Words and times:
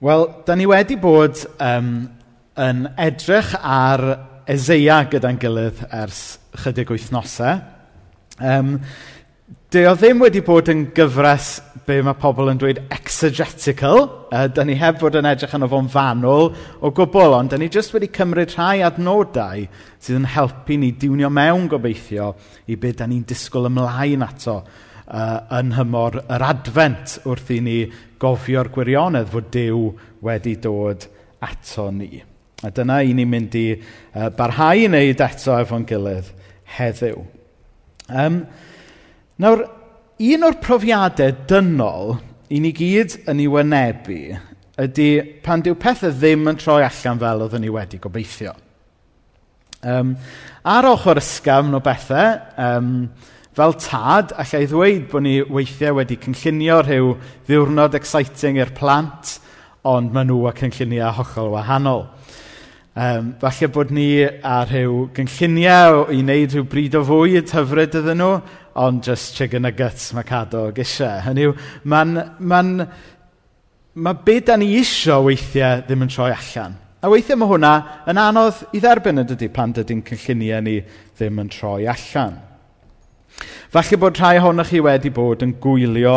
Wel, 0.00 0.28
da 0.46 0.54
ni 0.54 0.62
wedi 0.70 0.94
bod 0.94 1.40
um, 1.58 1.88
yn 2.54 2.84
edrych 3.02 3.48
ar 3.58 4.02
Ezeia 4.46 5.00
gyda'n 5.10 5.40
gilydd 5.42 5.80
ers 5.90 6.20
chydig 6.62 6.92
wythnosau. 6.94 7.56
Um, 8.38 8.76
de 9.74 9.82
o 9.90 9.96
ddim 9.98 10.22
wedi 10.22 10.44
bod 10.46 10.70
yn 10.70 10.86
gyfres 10.94 11.50
be 11.88 11.98
mae 12.06 12.14
pobl 12.22 12.52
yn 12.52 12.62
dweud 12.62 12.78
exegetical. 12.94 14.04
Uh, 14.30 14.46
da 14.46 14.62
ni 14.62 14.78
heb 14.78 15.02
fod 15.02 15.18
yn 15.18 15.32
edrych 15.32 15.58
yn 15.58 15.66
fo'n 15.66 15.90
fanwl 15.90 16.52
o 16.54 16.94
gwbl, 16.94 17.34
ond 17.40 17.50
da 17.50 17.58
ni 17.58 17.66
jyst 17.66 17.96
wedi 17.96 18.12
cymryd 18.14 18.54
rhai 18.54 18.84
adnodau 18.86 19.66
sydd 19.98 20.20
yn 20.20 20.30
helpu 20.36 20.78
ni 20.78 20.94
diwnio 20.94 21.26
mewn 21.26 21.66
gobeithio 21.74 22.36
i 22.70 22.78
be 22.78 22.94
da 22.94 23.10
ni'n 23.10 23.26
disgwyl 23.26 23.66
ymlaen 23.66 24.22
ato 24.30 24.60
uh, 24.62 25.38
yn 25.58 25.74
hymor 25.74 26.22
yr 26.22 26.44
advent 26.54 27.18
wrth 27.26 27.50
i 27.54 27.64
ni 27.66 27.80
gofio'r 28.20 28.70
gwirionedd 28.74 29.30
fod 29.32 29.48
Dyw 29.54 29.84
wedi 30.26 30.56
dod 30.62 31.06
ato 31.44 31.88
ni. 31.94 32.18
A 32.66 32.70
dyna 32.74 33.00
i 33.06 33.14
ni'n 33.14 33.30
mynd 33.30 33.54
i 33.58 33.66
uh, 33.78 34.28
barhau 34.34 34.78
i 34.78 34.88
wneud 34.88 35.20
eto 35.22 35.58
efo'n 35.62 35.86
gilydd 35.86 36.32
heddiw. 36.78 37.20
Um, 38.08 38.40
nawr, 39.38 39.64
un 40.18 40.46
o'r 40.48 40.58
profiadau 40.62 41.36
dynol 41.50 42.16
i 42.50 42.60
ni 42.64 42.72
gyd 42.74 43.20
yn 43.28 43.42
ei 43.44 43.50
wynebu 43.52 44.20
ydy 44.78 45.08
pan 45.42 45.62
dyw 45.62 45.76
pethau 45.78 46.14
ddim 46.14 46.46
yn 46.50 46.58
troi 46.58 46.82
allan 46.86 47.20
fel 47.22 47.44
oedden 47.44 47.64
ni 47.64 47.70
wedi 47.72 47.98
gobeithio. 48.02 48.54
Um, 49.82 50.16
ar 50.66 50.86
ochr 50.90 51.20
ysgafn 51.20 51.76
o 51.78 51.80
bethau, 51.82 52.38
um, 52.58 52.92
Fel 53.58 53.72
tad, 53.74 54.30
allai 54.38 54.68
ddweud 54.70 55.06
bod 55.10 55.24
ni 55.24 55.32
weithiau 55.42 55.96
wedi 55.96 56.14
cynllunio 56.22 56.76
rhyw 56.84 57.08
ddiwrnod 57.48 57.96
exciting 57.98 58.60
i'r 58.60 58.70
plant, 58.70 59.32
ond 59.82 60.12
maen 60.14 60.28
nhw 60.30 60.44
a 60.46 60.52
cynlluniau 60.54 61.10
hollol 61.16 61.50
wahanol. 61.56 62.04
Um, 62.94 63.32
falle 63.42 63.68
bod 63.74 63.90
ni 63.90 64.22
a 64.22 64.60
rhyw 64.62 65.08
gynlluniau 65.16 66.04
i 66.14 66.20
wneud 66.20 66.54
rhyw 66.54 66.68
bryd 66.70 66.94
o 67.00 67.02
fwyd 67.08 67.50
hyfryd 67.56 67.98
iddyn 67.98 68.22
nhw, 68.22 68.30
ond 68.78 69.02
just 69.10 69.34
chicken 69.34 69.66
nuggets 69.66 70.12
mae 70.14 70.28
cadw 70.28 70.68
o 70.68 70.72
gysiau. 70.76 71.18
Hynny 71.26 71.48
yw, 71.48 71.58
mae'n... 71.82 72.16
ma, 72.38 72.62
mae 73.98 74.20
be 74.22 74.36
da 74.38 74.54
ni 74.54 74.76
isio 74.78 75.24
weithiau 75.26 75.82
ddim 75.82 76.06
yn 76.06 76.14
troi 76.14 76.30
allan. 76.30 76.78
A 77.02 77.10
weithiau 77.10 77.42
mae 77.42 77.50
hwnna 77.56 77.74
yn 78.06 78.22
anodd 78.22 78.68
i 78.70 78.86
dderbyn 78.86 79.24
ydy 79.24 79.50
pan 79.50 79.74
dydy'n 79.74 80.06
cynlluniau 80.06 80.62
ni 80.62 80.78
ddim 81.18 81.42
yn 81.42 81.50
troi 81.50 81.90
allan. 81.90 82.44
Falle 83.68 83.98
bod 84.00 84.16
rhai 84.16 84.38
ohonoch 84.38 84.70
chi 84.72 84.78
wedi 84.80 85.10
bod 85.12 85.42
yn 85.44 85.50
gwylio 85.60 86.14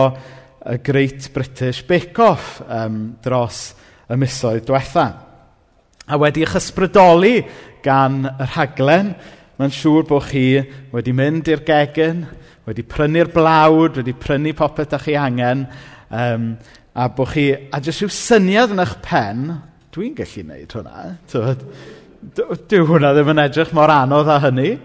y 0.71 0.77
Great 0.87 1.25
British 1.35 1.81
Bake 1.83 2.23
Off 2.23 2.61
um, 2.63 3.17
dros 3.19 3.73
y 4.07 4.15
misoedd 4.15 4.63
diwetha. 4.69 5.03
A 6.07 6.19
wedi'ch 6.21 6.55
ysbrydoli 6.61 7.41
gan 7.83 8.21
y 8.29 8.47
rhaglen, 8.53 9.11
mae'n 9.59 9.75
siŵr 9.75 10.07
bod 10.07 10.29
chi 10.29 10.45
wedi 10.95 11.11
mynd 11.17 11.51
i'r 11.51 11.65
gegin, 11.67 12.23
wedi 12.69 12.87
prynu'r 12.87 13.33
blawd, 13.35 13.99
wedi 13.99 14.15
prynu 14.15 14.55
popeth 14.55 14.87
ydych 14.93 15.09
chi 15.09 15.19
angen, 15.19 15.67
um, 16.07 16.49
a 16.95 17.11
bod 17.11 17.33
chi, 17.35 17.49
a 17.51 17.83
jyst 17.83 18.05
rhyw 18.05 18.15
syniad 18.15 18.71
yn 18.71 18.85
eich 18.85 18.95
pen, 19.03 19.47
dwi'n 19.91 20.15
gallu 20.15 20.47
wneud 20.47 20.79
hwnna, 20.79 21.07
tywed, 21.35 21.67
dyw 22.71 22.87
hwnna 22.87 23.11
ddim 23.11 23.35
yn 23.35 23.47
edrych 23.49 23.75
mor 23.75 23.91
anodd 23.91 24.31
â 24.31 24.39
hynny, 24.47 24.77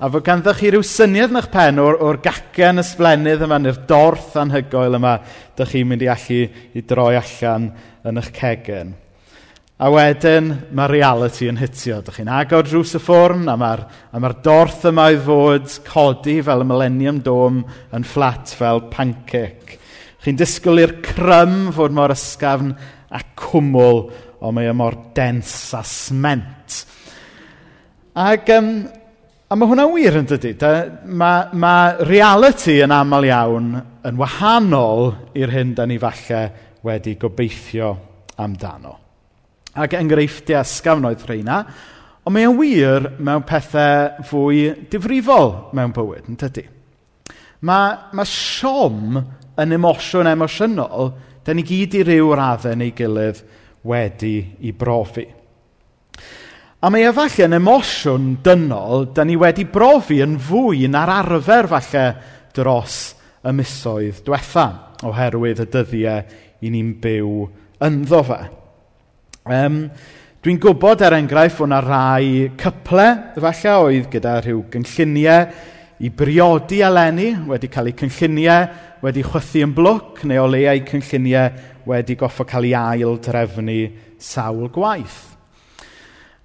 a 0.00 0.08
fod 0.08 0.24
ganddo 0.24 0.54
chi 0.56 0.70
rhyw 0.72 0.80
syniad 0.86 1.28
yn 1.28 1.38
eich 1.42 1.50
pen 1.52 1.78
o'r, 1.82 1.98
or 2.00 2.18
gacen 2.24 2.80
ysblenydd 2.80 3.42
yma 3.44 3.58
neu'r 3.60 3.82
dorth 3.88 4.32
anhygoel 4.40 4.96
yma 4.96 5.18
dych 5.58 5.74
chi'n 5.74 5.90
mynd 5.90 6.04
i 6.06 6.08
allu 6.08 6.38
i 6.72 6.82
droi 6.88 7.18
allan 7.18 7.66
yn 8.08 8.20
eich 8.22 8.30
cegen. 8.38 8.94
A 9.80 9.90
wedyn 9.92 10.48
mae 10.76 10.88
reality 10.88 11.50
yn 11.52 11.60
hitio. 11.60 11.98
Dych 12.04 12.16
chi'n 12.16 12.30
agor 12.32 12.64
drws 12.64 12.94
y 12.96 13.00
ffwrn 13.00 13.48
a 13.48 13.58
mae'r 13.60 13.82
ma 14.24 14.30
dorth 14.44 14.86
yma 14.88 15.06
i 15.12 15.18
fod 15.20 15.68
codi 15.88 16.38
fel 16.44 16.64
y 16.64 16.68
Millennium 16.68 17.20
Dome 17.24 17.76
yn 17.96 18.04
fflat 18.08 18.54
fel 18.56 18.86
pancake. 18.92 19.76
Chi'n 20.24 20.40
disgwyl 20.40 20.80
i'r 20.80 20.94
crym 21.04 21.74
fod 21.76 21.92
mor 21.96 22.12
ysgafn 22.12 22.72
a 23.12 23.20
cwmwl, 23.40 24.02
ond 24.40 24.56
mae 24.56 24.72
y 24.72 24.76
mor 24.76 24.96
dens 25.16 25.52
a 25.76 25.84
sment. 25.84 26.80
Ac 28.20 28.48
um, 28.56 28.72
A 29.50 29.56
mae 29.58 29.66
hwnna'n 29.66 29.90
wir 29.90 30.14
yn 30.14 30.28
dydy. 30.30 30.52
Mae, 31.10 31.48
mae 31.58 32.04
reality 32.06 32.76
yn 32.84 32.92
aml 32.94 33.24
iawn 33.26 33.72
yn 34.06 34.18
wahanol 34.20 35.08
i'r 35.34 35.50
hyn 35.50 35.72
dan 35.74 35.90
ni 35.90 35.96
falle 35.98 36.42
wedi 36.86 37.16
gobeithio 37.18 37.88
amdano. 38.38 38.92
Ac 39.74 39.96
enghreifftiau 39.98 40.62
ysgafn 40.62 41.08
oedd 41.10 41.24
rheina, 41.26 41.56
ond 42.22 42.36
mae 42.36 42.46
wir 42.60 43.08
mewn 43.18 43.42
pethau 43.48 44.22
fwy 44.30 44.68
difrifol 44.92 45.50
mewn 45.74 45.96
bywyd, 45.98 46.30
yn 46.30 46.38
tydi? 46.38 46.68
Mae, 47.66 47.98
mae 48.14 48.30
siom 48.30 49.18
yn 49.18 49.78
emosiwn 49.80 50.30
emosiynol, 50.30 51.10
da 51.42 51.58
ni 51.58 51.66
gyd 51.66 51.98
i 51.98 52.06
ryw 52.06 52.30
raddau 52.38 52.78
neu 52.78 52.94
gilydd 52.94 53.42
wedi 53.82 54.36
i 54.62 54.70
brofi. 54.70 55.26
A 56.80 56.88
mae 56.88 57.02
efallai 57.04 57.44
yn 57.44 57.58
emosiwn 57.58 58.28
dynol, 58.40 59.10
da 59.12 59.20
ni 59.28 59.34
wedi 59.36 59.66
brofi 59.68 60.22
yn 60.24 60.38
fwy 60.40 60.86
na'r 60.88 61.10
arfer 61.12 61.66
falle 61.68 62.04
dros 62.56 62.94
y 63.44 63.52
misoedd 63.52 64.22
diwetha, 64.24 64.64
oherwydd 65.04 65.60
y 65.60 65.66
dyddiau 65.74 66.38
i 66.64 66.70
ni'n 66.72 66.94
byw 67.02 67.34
ynddo 67.84 68.22
fe. 68.24 68.38
Um, 69.52 69.76
dwi'n 70.40 70.60
gwybod 70.62 71.04
er 71.04 71.18
enghraifft 71.18 71.60
bod 71.60 71.68
yna 71.68 71.82
rai 71.84 72.48
cyple, 72.62 73.08
efallai, 73.36 73.74
oedd 73.84 74.08
gyda 74.14 74.38
rhyw 74.40 74.62
gynlluniau 74.72 75.50
i 76.00 76.08
briodi 76.16 76.80
eleni, 76.86 77.34
wedi 77.50 77.68
cael 77.74 77.90
eu 77.92 77.98
cynlluniau 78.00 79.02
wedi 79.04 79.26
chwythu 79.26 79.66
yn 79.66 79.76
blwc, 79.76 80.24
neu 80.24 80.46
o 80.46 80.48
leiau 80.48 80.80
cynlluniau 80.88 81.92
wedi 81.92 82.16
goffo 82.16 82.48
cael 82.48 82.70
ei 82.70 82.72
ail 82.78 83.20
drefnu 83.20 83.82
sawl 84.16 84.72
gwaith. 84.72 85.29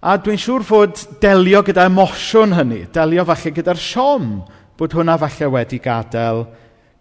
A 0.06 0.20
dwi'n 0.22 0.38
siŵr 0.38 0.62
fod 0.62 1.00
delio 1.18 1.64
gyda 1.66 1.88
emosiwn 1.90 2.52
hynny, 2.54 2.84
delio 2.94 3.24
falle 3.26 3.52
gyda'r 3.56 3.80
siom, 3.82 4.26
bod 4.78 4.94
hwnna 4.94 5.16
falle 5.18 5.48
wedi 5.56 5.80
gadael 5.82 6.44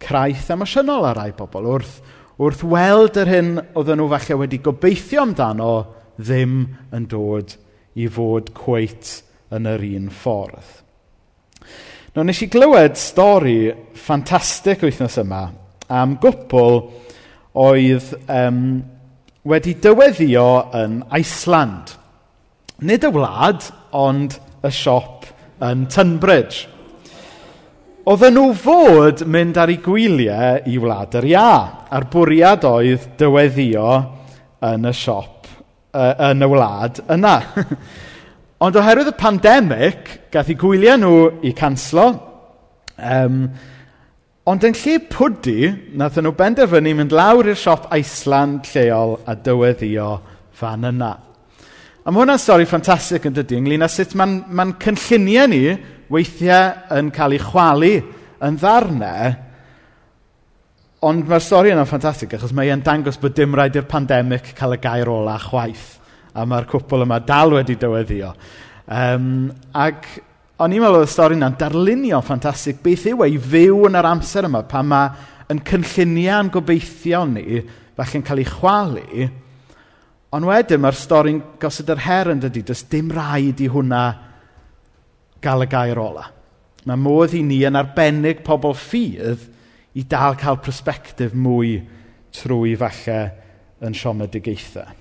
craith 0.00 0.46
emosiynol 0.54 1.04
ar 1.10 1.18
rai 1.20 1.34
pobl 1.36 1.66
wrth, 1.68 1.98
wrth 2.40 2.62
weld 2.64 3.18
yr 3.20 3.28
hyn 3.28 3.50
oedden 3.60 4.00
nhw 4.00 4.06
falle 4.08 4.38
wedi 4.40 4.58
gobeithio 4.64 5.20
amdano 5.20 5.74
ddim 6.16 6.54
yn 6.96 7.04
dod 7.10 7.52
i 8.00 8.06
fod 8.08 8.48
cweit 8.56 9.10
yn 9.52 9.68
yr 9.68 9.84
un 9.90 10.06
ffordd. 10.22 10.70
No, 12.14 12.24
nes 12.24 12.40
i 12.40 12.48
glywed 12.48 12.96
stori 12.96 13.58
ffantastig 14.00 14.80
wythnos 14.86 15.18
yma 15.20 15.42
am 15.92 16.14
gwbl 16.22 16.80
oedd 17.66 18.08
um, 18.32 18.64
wedi 19.44 19.76
dyweddio 19.84 20.46
yn 20.80 20.96
Iceland. 21.20 21.98
Nid 22.82 23.04
y 23.06 23.10
wlad, 23.14 23.62
ond 23.94 24.34
y 24.66 24.70
siop 24.74 25.28
yn 25.62 25.84
Tunbridge. 25.86 26.64
Oedden 28.10 28.34
nhw 28.34 28.48
fod 28.58 29.22
mynd 29.30 29.60
ar 29.62 29.70
ei 29.70 29.78
gwyliau 29.80 30.64
i 30.66 30.74
wlad 30.82 31.14
yr 31.20 31.28
ia, 31.30 31.50
a'r 31.86 32.06
bwriad 32.10 32.66
oedd 32.66 33.06
dyweddio 33.20 33.92
yn 34.66 34.90
y 34.90 34.92
siop, 34.98 35.46
uh, 35.94 36.10
yn 36.32 36.42
y 36.42 36.48
wlad 36.50 36.98
yna. 37.14 37.36
Ond 38.64 38.80
oherwydd 38.80 39.12
y 39.12 39.14
pandemig, 39.22 40.10
gath 40.34 40.50
ei 40.50 40.58
gwyliau 40.58 40.98
nhw 40.98 41.20
i 41.46 41.52
canslo, 41.54 42.08
um, 42.98 43.38
ond 44.50 44.66
yn 44.66 44.74
lle 44.80 44.98
pwdi, 45.14 45.60
nath 45.94 46.18
nhw 46.18 46.34
benderfynu 46.36 46.96
mynd 46.98 47.14
lawr 47.14 47.52
i'r 47.52 47.60
siop 47.60 47.86
Iceland 47.94 48.66
lleol 48.74 49.20
a 49.30 49.38
dyweddio 49.38 50.10
fan 50.58 50.90
yna. 50.90 51.12
A 52.04 52.12
mae 52.12 52.20
hwnna'n 52.20 52.36
stori 52.36 52.66
ffantastig 52.68 53.24
yn 53.24 53.32
dydy, 53.32 53.56
ynglyn 53.56 53.84
â 53.86 53.86
sut 53.88 54.10
mae'n 54.12 54.32
ma 54.52 54.66
cynlluniau 54.76 55.48
ni 55.48 55.60
weithiau 56.12 56.98
yn 56.98 57.06
cael 57.16 57.32
ei 57.32 57.40
chwalu 57.40 57.92
yn 58.44 58.58
ddarnau, 58.60 59.30
ond 61.08 61.30
mae'r 61.30 61.44
stori 61.46 61.72
yna'n 61.72 61.88
ffantastig, 61.88 62.34
achos 62.36 62.52
mae 62.52 62.68
e'n 62.74 62.82
dangos 62.84 63.16
bod 63.22 63.32
dim 63.38 63.56
rhaid 63.56 63.78
i'r 63.80 63.88
pandemig 63.88 64.50
cael 64.58 64.76
y 64.76 64.78
gair 64.84 65.08
ola 65.08 65.38
chwaith, 65.40 65.86
a 66.36 66.44
mae'r 66.44 66.68
cwpl 66.68 67.06
yma 67.06 67.22
dal 67.24 67.56
wedi 67.56 67.78
dyweddio. 67.80 68.34
Um, 68.84 69.48
ac 69.72 70.04
o'n 70.60 70.76
i'n 70.76 70.84
meddwl 70.84 71.06
y 71.06 71.08
stori 71.08 71.38
yna'n 71.38 71.56
darlunio 71.56 72.20
ffantastig 72.20 72.84
beth 72.84 73.06
yw 73.14 73.24
ei 73.24 73.40
fyw 73.40 73.86
yn 73.88 73.96
yr 73.96 74.10
amser 74.10 74.50
yma, 74.50 74.60
pan 74.68 74.92
mae 74.92 75.08
yn 75.56 75.64
cynlluniau'n 75.72 76.52
gobeithio 76.52 77.24
ni, 77.32 77.64
falle'n 77.96 78.28
cael 78.28 78.44
ei 78.44 78.52
chwalu, 78.52 79.30
Ond 80.34 80.48
wedyn 80.48 80.82
mae'r 80.82 80.96
stori'n 80.98 81.40
gosod 81.62 81.92
yr 81.94 82.00
her 82.08 82.32
yn 82.32 82.40
dydy, 82.42 82.64
does 82.66 82.82
dim 82.90 83.12
rhaid 83.14 83.60
i 83.62 83.68
hwnna 83.70 84.04
gael 85.44 85.62
y 85.62 85.68
gair 85.70 86.00
ola. 86.00 86.24
Mae 86.84 87.00
modd 87.00 87.36
i 87.38 87.42
ni 87.46 87.60
yn 87.64 87.78
arbennig 87.78 88.42
pobl 88.44 88.74
ffydd 88.76 89.46
i 89.94 90.02
dal 90.10 90.34
cael 90.40 90.58
persbectif 90.64 91.36
mwy 91.38 91.76
trwy 92.34 92.74
falle 92.80 93.18
yn 93.84 93.94
siomedigaethau. 93.94 95.00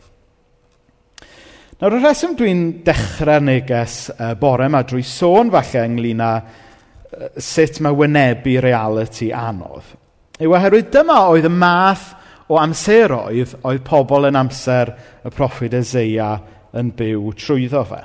Nawr, 1.81 1.97
y 1.97 1.99
rheswm 1.99 2.35
dwi'n 2.37 2.61
dechrau 2.85 3.41
neges 3.43 3.97
uh, 4.13 4.35
bore 4.39 4.69
yma 4.69 4.83
drwy 4.87 5.01
sôn 5.07 5.49
falle 5.51 5.81
ynglyn 5.89 6.21
â 6.23 6.33
uh, 6.37 7.31
sut 7.41 7.81
mae 7.83 7.97
wynebu 7.97 8.59
reality 8.63 9.31
anodd, 9.35 9.89
yw 10.37 10.53
oherwydd 10.53 10.93
dyma 10.93 11.17
oedd 11.33 11.49
y 11.49 11.51
math 11.51 12.11
o 12.51 12.59
amseroedd 12.59 13.55
oedd 13.63 13.85
pobl 13.87 14.27
yn 14.29 14.39
amser 14.39 14.93
y 15.23 15.31
proffwyd 15.33 15.75
Ezeia 15.79 16.33
yn 16.75 16.91
byw 16.97 17.31
trwyddo 17.39 17.83
fe. 17.87 18.01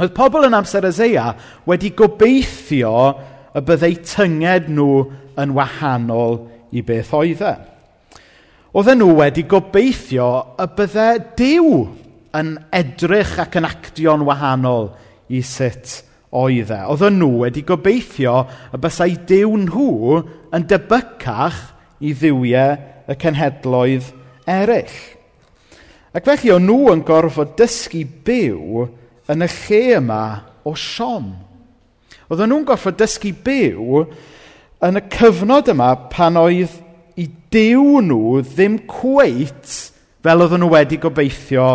Oedd 0.00 0.14
pobl 0.16 0.46
yn 0.46 0.56
amser 0.56 0.86
Ezeia 0.88 1.30
wedi 1.68 1.92
gobeithio 1.96 2.94
y 3.56 3.62
byddai 3.66 3.94
tynged 4.06 4.70
nhw 4.70 4.92
yn 5.40 5.54
wahanol 5.56 6.38
i 6.70 6.84
beth 6.86 7.14
oedd 7.16 7.42
e. 7.44 7.54
Oedden 8.70 9.00
nhw 9.02 9.16
wedi 9.18 9.42
gobeithio 9.50 10.28
y 10.62 10.68
byddai 10.78 11.16
Dyw 11.38 11.72
yn 12.38 12.52
edrych 12.76 13.34
ac 13.42 13.58
yn 13.58 13.66
actio'n 13.66 14.22
wahanol 14.28 14.92
i 15.34 15.42
sut 15.42 15.96
oedd 16.30 16.70
e. 16.70 16.78
Oedden 16.86 17.18
nhw 17.18 17.42
wedi 17.42 17.64
gobeithio 17.66 18.36
y 18.70 18.78
bysau 18.78 19.16
Dyw 19.26 19.56
nhw 19.64 20.20
yn 20.54 20.68
debycach 20.70 21.58
i 21.98 22.14
ddiwiau 22.14 22.78
y 23.10 23.16
cenhedloedd 23.18 24.12
eraill. 24.48 24.98
Ac 26.14 26.26
felly 26.26 26.52
o'n 26.54 26.66
nhw 26.66 26.90
yn 26.94 27.04
gorfod 27.06 27.54
dysgu 27.58 28.02
byw 28.26 28.86
yn 29.30 29.46
y 29.46 29.48
lle 29.50 29.80
yma 30.00 30.22
o 30.66 30.74
siom. 30.78 31.30
Oedden 32.30 32.50
nhw'n 32.50 32.66
gorfod 32.66 32.98
dysgu 32.98 33.32
byw 33.46 34.04
yn 34.86 34.98
y 34.98 35.04
cyfnod 35.12 35.70
yma 35.70 35.92
pan 36.10 36.38
oedd 36.40 36.78
i 37.20 37.26
dew 37.52 38.00
nhw 38.06 38.40
ddim 38.46 38.80
cweit 38.90 39.76
fel 40.24 40.44
oedden 40.44 40.64
nhw 40.64 40.72
wedi 40.74 40.98
gobeithio 41.02 41.68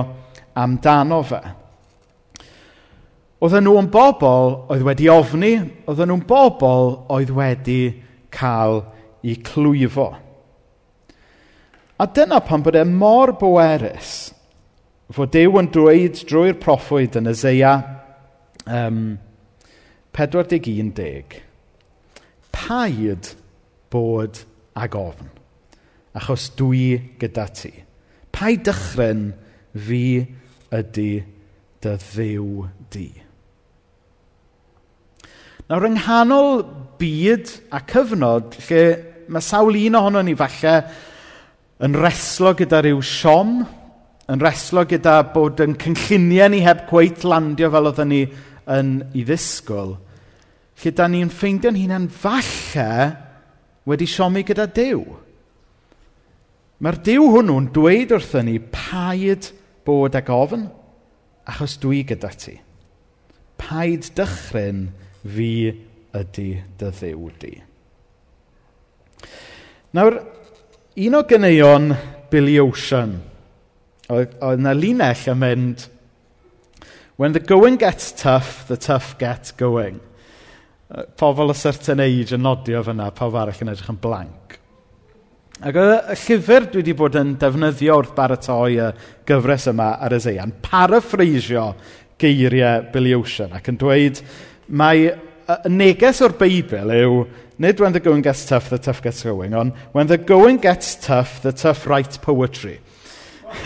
amdano 0.56 1.22
fe. 1.28 1.42
Oedden 3.44 3.68
nhw 3.68 3.80
yn 3.82 3.90
bobl 3.94 4.54
oedd 4.72 4.84
wedi 4.88 5.10
ofni, 5.12 5.56
oedden 5.88 6.12
nhw'n 6.12 6.28
bobl 6.28 6.94
oedd 7.14 7.34
wedi 7.36 7.82
cael 8.36 8.82
eu 9.26 9.36
clwyfo. 9.48 10.12
A 11.96 12.08
dyna 12.12 12.42
pan 12.44 12.64
bod 12.64 12.76
e 12.76 12.84
mor 12.84 13.32
bwerus 13.40 14.34
fod 15.16 15.32
Dyw 15.32 15.60
yn 15.62 15.70
dweud 15.72 16.18
drwy'r 16.28 16.58
proffwyd 16.60 17.16
yn 17.16 17.30
Eseia 17.32 17.72
um, 18.66 19.16
41 20.18 21.38
Paid 22.56 23.30
bod 23.94 24.42
ag 24.76 24.98
ofn, 25.00 25.30
achos 26.18 26.50
dwi 26.60 27.16
gyda 27.22 27.48
ti. 27.56 27.72
Paid 28.36 28.66
dychryn 28.68 29.30
fi 29.72 30.04
ydy 30.76 31.10
dy 31.86 31.96
ddiw 32.02 32.52
di. 32.92 33.08
Nawr, 35.70 35.88
yng 35.88 36.00
nghanol 36.00 36.64
byd 37.00 37.52
a 37.72 37.80
cyfnod 37.88 38.60
lle 38.68 38.86
mae 39.32 39.44
sawl 39.44 39.80
un 39.80 40.00
ohono 40.00 40.24
ni 40.26 40.36
falle 40.38 40.76
yn 41.84 41.98
reslo 42.00 42.54
gyda 42.56 42.80
rhyw 42.84 43.02
siom, 43.04 43.60
yn 44.32 44.42
reslo 44.42 44.86
gyda 44.88 45.20
bod 45.34 45.60
yn 45.64 45.76
cynlluniau 45.80 46.54
ni 46.54 46.62
heb 46.66 46.86
gweit 46.90 47.26
landio 47.28 47.70
fel 47.74 47.92
oedden 47.92 48.12
ni 48.14 48.22
yn 48.72 48.96
ei 49.12 49.26
ddisgwyl, 49.28 49.96
lle 50.82 50.94
da 50.96 51.08
ni'n 51.12 51.32
ffeindio'n 51.32 51.78
hunain 51.80 52.08
falle 52.12 52.90
wedi 53.86 54.08
siomi 54.10 54.44
gyda 54.48 54.66
Dyw. 54.76 55.04
Mae'r 56.84 56.98
Dyw 57.06 57.28
hwnnw'n 57.32 57.70
dweud 57.76 58.16
wrthyn 58.16 58.50
ni 58.50 58.58
paid 58.60 59.52
bod 59.88 60.18
ag 60.18 60.32
ofn, 60.34 60.66
achos 61.46 61.78
dwi 61.82 62.02
gyda 62.08 62.32
ti. 62.36 62.58
Paid 63.62 64.10
dychryn 64.18 64.88
fi 65.24 65.52
ydy 66.16 66.50
dy 66.80 66.90
ddiw 66.90 67.30
di. 67.40 67.54
Nawr, 69.96 70.18
Un 70.96 71.16
o 71.18 71.26
gyneuon 71.28 71.90
Billy 72.32 72.56
Ocean, 72.64 73.18
oedd, 74.08 74.38
yna 74.40 74.72
linell 74.78 75.26
yn 75.34 75.42
mynd, 75.42 75.90
When 77.18 77.32
the 77.32 77.40
going 77.40 77.78
gets 77.78 78.12
tough, 78.12 78.68
the 78.68 78.76
tough 78.76 79.18
get 79.18 79.54
going. 79.58 80.02
Pobl 81.16 81.50
o 81.50 81.54
certain 81.54 82.00
age 82.00 82.36
yn 82.36 82.44
nodio 82.44 82.82
fyna, 82.84 83.08
pawb 83.16 83.36
arall 83.40 83.62
yn 83.64 83.72
edrych 83.72 83.92
yn 83.92 84.00
blank. 84.04 84.58
Ac 85.64 85.80
oedd 85.80 86.12
y 86.12 86.18
llyfr 86.22 86.68
dwi 86.72 86.82
wedi 86.82 86.96
bod 87.00 87.16
yn 87.20 87.38
defnyddio 87.40 87.96
wrth 88.02 88.16
baratoi 88.16 88.76
y 88.84 88.90
gyfres 89.28 89.70
yma 89.72 89.94
ar 90.04 90.16
y 90.16 90.20
zeian, 90.24 90.52
paraffreisio 90.64 91.70
geiriau 92.20 92.90
Billy 92.92 93.16
Ocean 93.16 93.56
ac 93.56 93.72
yn 93.72 93.80
dweud, 93.80 94.20
mae 94.68 95.14
y 95.46 95.72
neges 95.72 96.22
o'r 96.26 96.34
Beibl 96.40 96.92
yw, 96.96 97.20
nid 97.62 97.80
when 97.80 97.94
the 97.94 98.02
going 98.02 98.24
gets 98.26 98.46
tough, 98.46 98.70
the 98.70 98.80
tough 98.80 99.02
gets 99.04 99.24
going, 99.24 99.54
ond 99.54 99.74
when 99.94 100.08
the 100.08 100.18
going 100.18 100.58
gets 100.58 100.96
tough, 100.96 101.42
the 101.42 101.54
tough 101.54 101.86
write 101.88 102.20
poetry. 102.22 102.80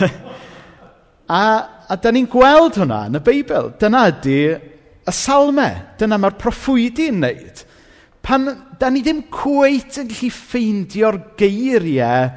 a, 1.30 1.42
a 1.88 1.96
da 1.96 2.12
ni'n 2.12 2.28
gweld 2.30 2.78
hwnna 2.80 3.06
yn 3.08 3.18
y 3.20 3.22
Beibl. 3.24 3.72
Dyna 3.80 4.04
ydy 4.12 4.38
y 4.50 5.14
salmau. 5.14 5.80
Dyna 5.98 6.18
mae'r 6.20 6.38
proffwydi'n 6.40 7.20
wneud. 7.20 7.64
Pan 8.20 8.50
da 8.80 8.90
ni 8.92 9.00
ddim 9.04 9.24
cweit 9.32 9.96
yn 10.02 10.10
gallu 10.10 10.30
ffeindio'r 10.36 11.18
geiriau 11.40 12.28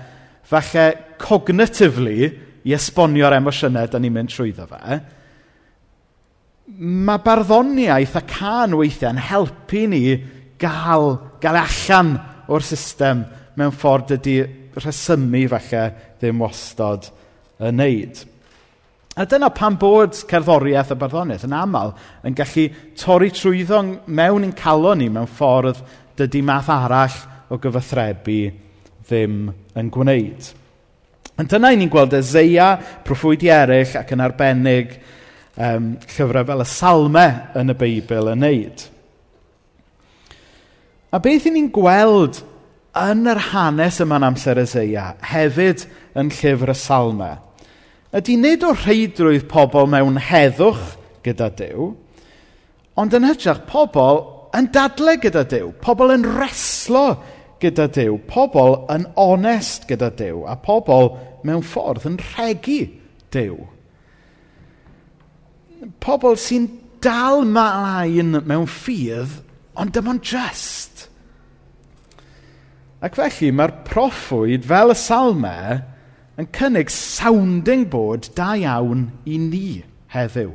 falle 0.47 0.85
cognitively 1.19 2.29
i 2.63 2.75
esbonio'r 2.75 3.35
emosiynau 3.39 3.89
da 3.91 3.99
ni'n 3.99 4.15
mynd 4.15 4.31
trwyddo 4.31 4.67
fe, 4.69 4.99
ma' 6.77 7.19
barddoniaeth 7.21 8.15
a 8.17 8.23
can 8.25 8.73
weithiau 8.77 9.13
yn 9.13 9.21
helpu 9.21 9.85
ni 9.89 10.03
gael, 10.61 11.17
gael 11.41 11.59
e 11.59 11.61
allan 11.61 12.13
o'r 12.49 12.65
system 12.65 13.23
mewn 13.59 13.73
ffordd 13.77 14.15
ydy 14.17 14.37
rhesymu 14.73 15.43
falle 15.51 15.83
ddim 16.21 16.41
wastod 16.41 17.09
yn 17.61 17.77
wneud. 17.77 18.23
A 19.13 19.27
dyna 19.29 19.51
pan 19.53 19.77
bod 19.77 20.17
cerddoriaeth 20.17 20.95
a 20.95 20.97
barddoniaeth 20.97 21.45
yn 21.45 21.53
aml 21.59 21.93
yn 22.25 22.37
gallu 22.37 22.65
torri 22.97 23.29
trwyddo 23.29 23.83
mewn 24.09 24.47
i'n 24.47 24.57
calon 24.57 25.03
ni 25.03 25.11
mewn 25.13 25.29
ffordd 25.29 25.83
dydy 26.17 26.41
math 26.41 26.73
arall 26.73 27.19
o 27.53 27.61
gyfathrebu 27.61 28.39
ddim 29.05 29.43
yn 29.77 29.93
gwneud. 29.93 30.49
Ond 31.37 31.49
dyna 31.49 31.69
i 31.73 31.77
ni'n 31.77 31.89
gweld 31.93 32.13
Ezeia, 32.17 32.73
proffwydi 33.05 33.49
eraill 33.53 33.93
ac 33.99 34.11
yn 34.13 34.21
arbennig 34.25 34.97
um, 35.57 35.93
llyfrau 36.15 36.47
fel 36.47 36.63
y 36.63 36.67
salmau 36.69 37.37
yn 37.59 37.73
y 37.73 37.77
Beibl 37.77 38.31
yn 38.33 38.43
neud. 38.43 38.85
A 41.13 41.19
beth 41.21 41.47
i 41.49 41.53
ni'n 41.53 41.69
gweld 41.73 42.41
yn 42.97 43.25
yr 43.29 43.41
hanes 43.51 43.99
yma'n 44.01 44.25
amser 44.29 44.61
Ezeia, 44.61 45.13
hefyd 45.29 45.85
yn 46.17 46.29
llyfr 46.33 46.73
y 46.73 46.77
salmau, 46.77 47.37
ydy 48.13 48.37
nid 48.37 48.65
o 48.65 48.73
rheidrwydd 48.77 49.47
pobl 49.49 49.89
mewn 49.89 50.19
heddwch 50.21 50.95
gyda 51.25 51.49
Dyw, 51.57 51.91
ond 52.99 53.17
yn 53.17 53.25
hytrach 53.25 53.63
pobl 53.69 54.21
yn 54.57 54.69
dadle 54.73 55.17
gyda 55.21 55.45
Dyw, 55.49 55.71
pobl 55.81 56.13
yn 56.13 56.27
reslo 56.37 57.07
gyda 57.61 57.87
Dyw, 57.93 58.19
pobl 58.29 58.83
yn 58.93 59.07
onest 59.17 59.87
gyda 59.89 60.11
Dyw, 60.17 60.43
a 60.49 60.57
pobl 60.61 61.15
mewn 61.47 61.65
ffordd 61.65 62.05
yn 62.09 62.19
rhegu 62.21 62.81
Dyw 63.33 63.57
pobl 66.03 66.37
sy'n 66.39 66.69
dal 67.03 67.43
malain 67.49 68.37
mewn 68.47 68.67
ffydd, 68.69 69.41
ond 69.75 69.93
dim 69.95 70.09
ond 70.11 70.23
just. 70.23 71.07
Ac 73.03 73.17
felly 73.19 73.51
mae'r 73.51 73.73
proffwyd 73.87 74.63
fel 74.69 74.93
y 74.93 74.97
salmau 74.97 75.81
yn 76.39 76.47
cynnig 76.55 76.91
sounding 76.93 77.85
board 77.91 78.29
da 78.37 78.53
iawn 78.57 79.09
i 79.27 79.39
ni 79.41 79.81
heddiw. 80.13 80.53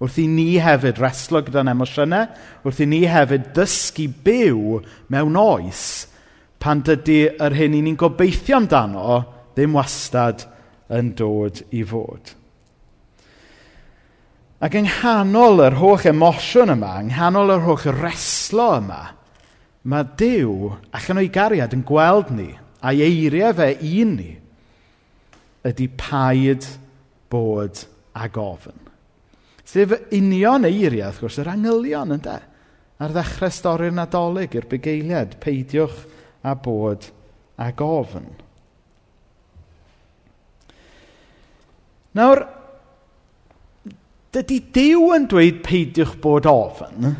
Wrth 0.00 0.16
i 0.22 0.24
ni 0.32 0.54
hefyd 0.64 0.96
reslo 1.02 1.42
gyda'n 1.44 1.68
emosiynau, 1.74 2.30
wrth 2.64 2.80
i 2.80 2.86
ni 2.88 3.02
hefyd 3.10 3.50
dysgu 3.56 4.08
byw 4.24 4.80
mewn 5.12 5.36
oes 5.36 5.84
pan 6.60 6.80
dydy 6.86 7.26
yr 7.36 7.56
hyn 7.56 7.76
i 7.76 7.82
ni'n 7.84 8.00
gobeithio 8.00 8.62
amdano 8.62 9.20
ddim 9.52 9.76
wastad 9.76 10.46
yn 10.88 11.12
dod 11.18 11.60
i 11.76 11.84
fod. 11.84 12.32
Ac 14.60 14.76
yng 14.76 14.90
nghanol 14.90 15.62
yr 15.64 15.78
holl 15.80 16.04
emosiwn 16.10 16.74
yma, 16.74 16.98
yng 17.00 17.14
nghanol 17.14 17.54
yr 17.54 17.62
holl 17.64 17.86
reslo 17.96 18.66
yma, 18.76 19.00
mae 19.88 20.08
Dyw 20.20 20.74
allan 20.92 21.20
o'i 21.22 21.30
gariad 21.32 21.72
yn 21.72 21.84
gweld 21.88 22.28
ni 22.36 22.50
a'i 22.84 23.00
eiriau 23.06 23.56
fe 23.56 23.70
i 23.80 24.04
ni 24.04 24.34
ydy 25.64 25.88
paid 25.96 26.68
bod 27.32 27.86
ag 28.16 28.36
ofn. 28.40 28.76
Sef 29.64 29.96
union 30.12 30.68
eiriau, 30.68 31.08
wrth 31.08 31.22
gwrs, 31.22 31.40
yr 31.40 31.52
angylion, 31.54 32.12
ynde? 32.16 32.36
Ar 33.00 33.16
ddechrau 33.16 33.52
stori'r 33.54 33.96
nadolig 33.96 34.56
i'r 34.58 34.68
bugeiliad, 34.68 35.38
peidiwch 35.40 36.04
a 36.44 36.52
bod 36.52 37.08
ag 37.60 37.80
ofn. 37.84 38.28
Nawr, 42.18 42.42
Dydy 44.30 44.60
Dyw 44.70 45.08
yn 45.16 45.24
dweud 45.30 45.56
peidiwch 45.66 46.12
bod 46.22 46.46
ofn 46.46 47.14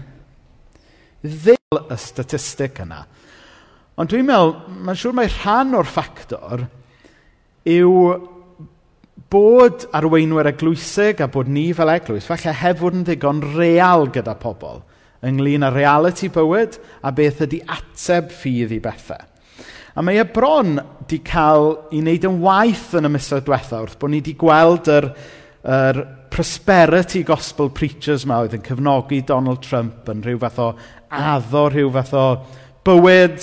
ddil 1.20 1.78
y 1.90 1.96
statistig 1.98 2.78
yna. 2.84 3.00
Ond 3.98 4.12
dwi'n 4.12 4.28
meddwl, 4.28 4.52
mae'n 4.86 4.98
siŵr 5.00 5.16
mai 5.18 5.26
rhan 5.26 5.74
o'r 5.76 5.90
ffactor 5.90 6.62
yw 7.68 7.90
bod 9.30 9.88
arweinwyr 9.94 10.52
eglwysig 10.52 11.20
a 11.22 11.28
bod 11.30 11.50
ni 11.50 11.66
fel 11.76 11.90
eglwys, 11.92 12.28
falle 12.30 12.54
heb 12.62 12.78
fod 12.78 12.96
yn 13.00 13.02
ddigon 13.08 13.42
real 13.58 14.06
gyda 14.14 14.36
pobl 14.38 14.80
ynglyn 15.26 15.66
â 15.66 15.72
reality 15.74 16.30
bywyd 16.32 16.78
a 17.02 17.12
beth 17.12 17.42
ydy 17.44 17.60
ateb 17.66 18.30
ffydd 18.32 18.72
i 18.78 18.80
bethau. 18.86 19.26
A 19.98 20.06
mae 20.06 20.22
e 20.22 20.24
bron 20.30 20.78
wedi 20.78 21.18
cael 21.26 21.72
ei 21.90 21.98
wneud 21.98 22.30
yn 22.30 22.40
waith 22.46 22.94
yn 22.96 23.10
y 23.10 23.12
misoedd 23.12 23.48
diwethaf 23.50 23.82
wrth 23.82 23.98
bod 23.98 24.14
ni 24.14 24.22
wedi 24.22 24.38
gweld 24.38 24.88
yr 24.94 25.10
yr 25.64 26.04
prosperity 26.30 27.22
gospel 27.26 27.68
preachers 27.74 28.24
ma 28.28 28.40
oedd 28.40 28.54
yn 28.56 28.64
cefnogi 28.64 29.20
Donald 29.26 29.60
Trump 29.64 30.08
yn 30.08 30.22
rhyw 30.24 30.38
fath 30.40 30.60
o 30.62 30.68
addo, 31.10 31.66
rhyw 31.68 31.90
fath 31.92 32.14
o 32.16 32.26
bywyd, 32.86 33.42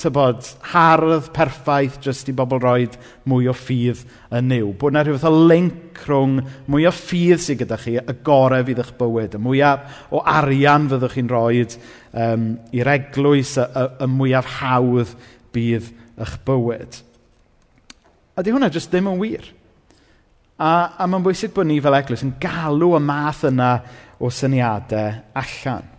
tybod, 0.00 0.48
hardd 0.72 1.28
perffaith 1.36 2.00
jyst 2.04 2.28
i 2.28 2.34
bobl 2.36 2.60
roed 2.60 2.96
mwy 3.28 3.46
o 3.48 3.54
ffydd 3.56 4.02
yn 4.34 4.50
niw. 4.50 4.72
Bod 4.76 4.92
yna 4.92 5.04
rhywbeth 5.06 5.28
o 5.28 5.32
link 5.48 6.02
rhwng 6.04 6.40
mwy 6.72 6.88
o 6.88 6.92
ffydd 6.92 7.40
sydd 7.44 7.62
gyda 7.62 7.78
chi, 7.80 7.96
y 8.00 8.16
gorau 8.26 8.66
fydd 8.66 8.82
eich 8.82 8.92
bywyd, 8.98 9.38
y 9.38 9.42
mwyaf 9.46 10.02
o 10.12 10.20
arian 10.20 10.90
fyddwch 10.90 11.16
chi'n 11.16 11.30
roed 11.32 11.78
um, 12.12 12.48
i'r 12.76 12.92
eglwys, 12.96 13.54
y, 13.62 13.68
y, 13.70 13.86
y 14.04 14.10
mwyaf 14.12 14.50
hawdd 14.58 15.14
bydd 15.54 15.92
eich 16.26 16.36
bywyd. 16.48 17.00
A 18.36 18.44
di 18.44 18.52
hwnna 18.52 18.68
jyst 18.72 18.92
ddim 18.92 19.08
yn 19.14 19.22
wir. 19.22 19.48
A, 20.56 20.96
a 20.96 21.04
mae'n 21.04 21.24
bwysig 21.24 21.52
bod 21.52 21.68
ni 21.68 21.76
fel 21.84 21.98
eglwys 21.98 22.24
yn 22.24 22.36
galw 22.40 22.94
y 22.96 23.00
math 23.04 23.44
yna 23.50 23.70
o 24.16 24.30
syniadau 24.32 25.12
allan. 25.36 25.92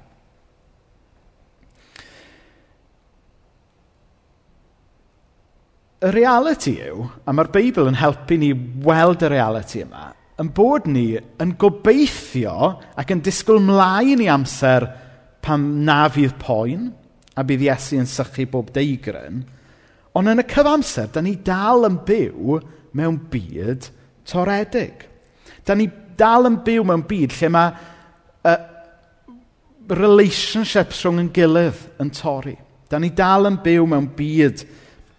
Y 5.97 6.09
reality 6.13 6.75
yw, 6.85 7.05
a 7.25 7.33
mae'r 7.33 7.49
Beibl 7.53 7.89
yn 7.89 7.97
helpu 7.97 8.37
ni 8.37 8.51
weld 8.85 9.23
y 9.25 9.29
reality 9.33 9.81
yma, 9.81 10.11
yn 10.41 10.49
bod 10.53 10.85
ni 10.89 11.07
yn 11.17 11.53
gobeithio 11.57 12.71
ac 12.97 13.13
yn 13.13 13.21
disgwyl 13.25 13.61
mlaen 13.65 14.21
i 14.21 14.29
amser 14.29 14.85
pam 15.41 15.63
na 15.85 16.03
fydd 16.13 16.35
poen 16.41 16.91
a 17.37 17.45
bydd 17.45 17.65
Iesu 17.65 17.97
yn 18.01 18.09
sychu 18.09 18.45
bob 18.49 18.69
deigryn, 18.73 19.43
ond 20.17 20.33
yn 20.33 20.41
y 20.41 20.45
cyfamser, 20.49 21.09
da 21.13 21.21
ni 21.21 21.35
dal 21.45 21.85
yn 21.89 21.97
byw 22.05 22.59
mewn 22.97 23.17
byd 23.33 23.89
toredig. 24.27 25.05
Da 25.65 25.75
ni 25.75 25.89
dal 26.17 26.49
yn 26.49 26.61
byw 26.65 26.85
mewn 26.87 27.05
byd 27.07 27.35
lle 27.37 27.51
mae 27.53 27.73
uh, 28.47 28.57
relationships 29.93 31.03
rhwng 31.03 31.21
yn 31.25 31.33
gilydd 31.35 31.83
yn 32.03 32.11
torri. 32.15 32.55
Da 32.89 32.99
ni 32.99 33.11
dal 33.15 33.49
yn 33.49 33.59
byw 33.63 33.85
mewn 33.89 34.09
byd 34.17 34.63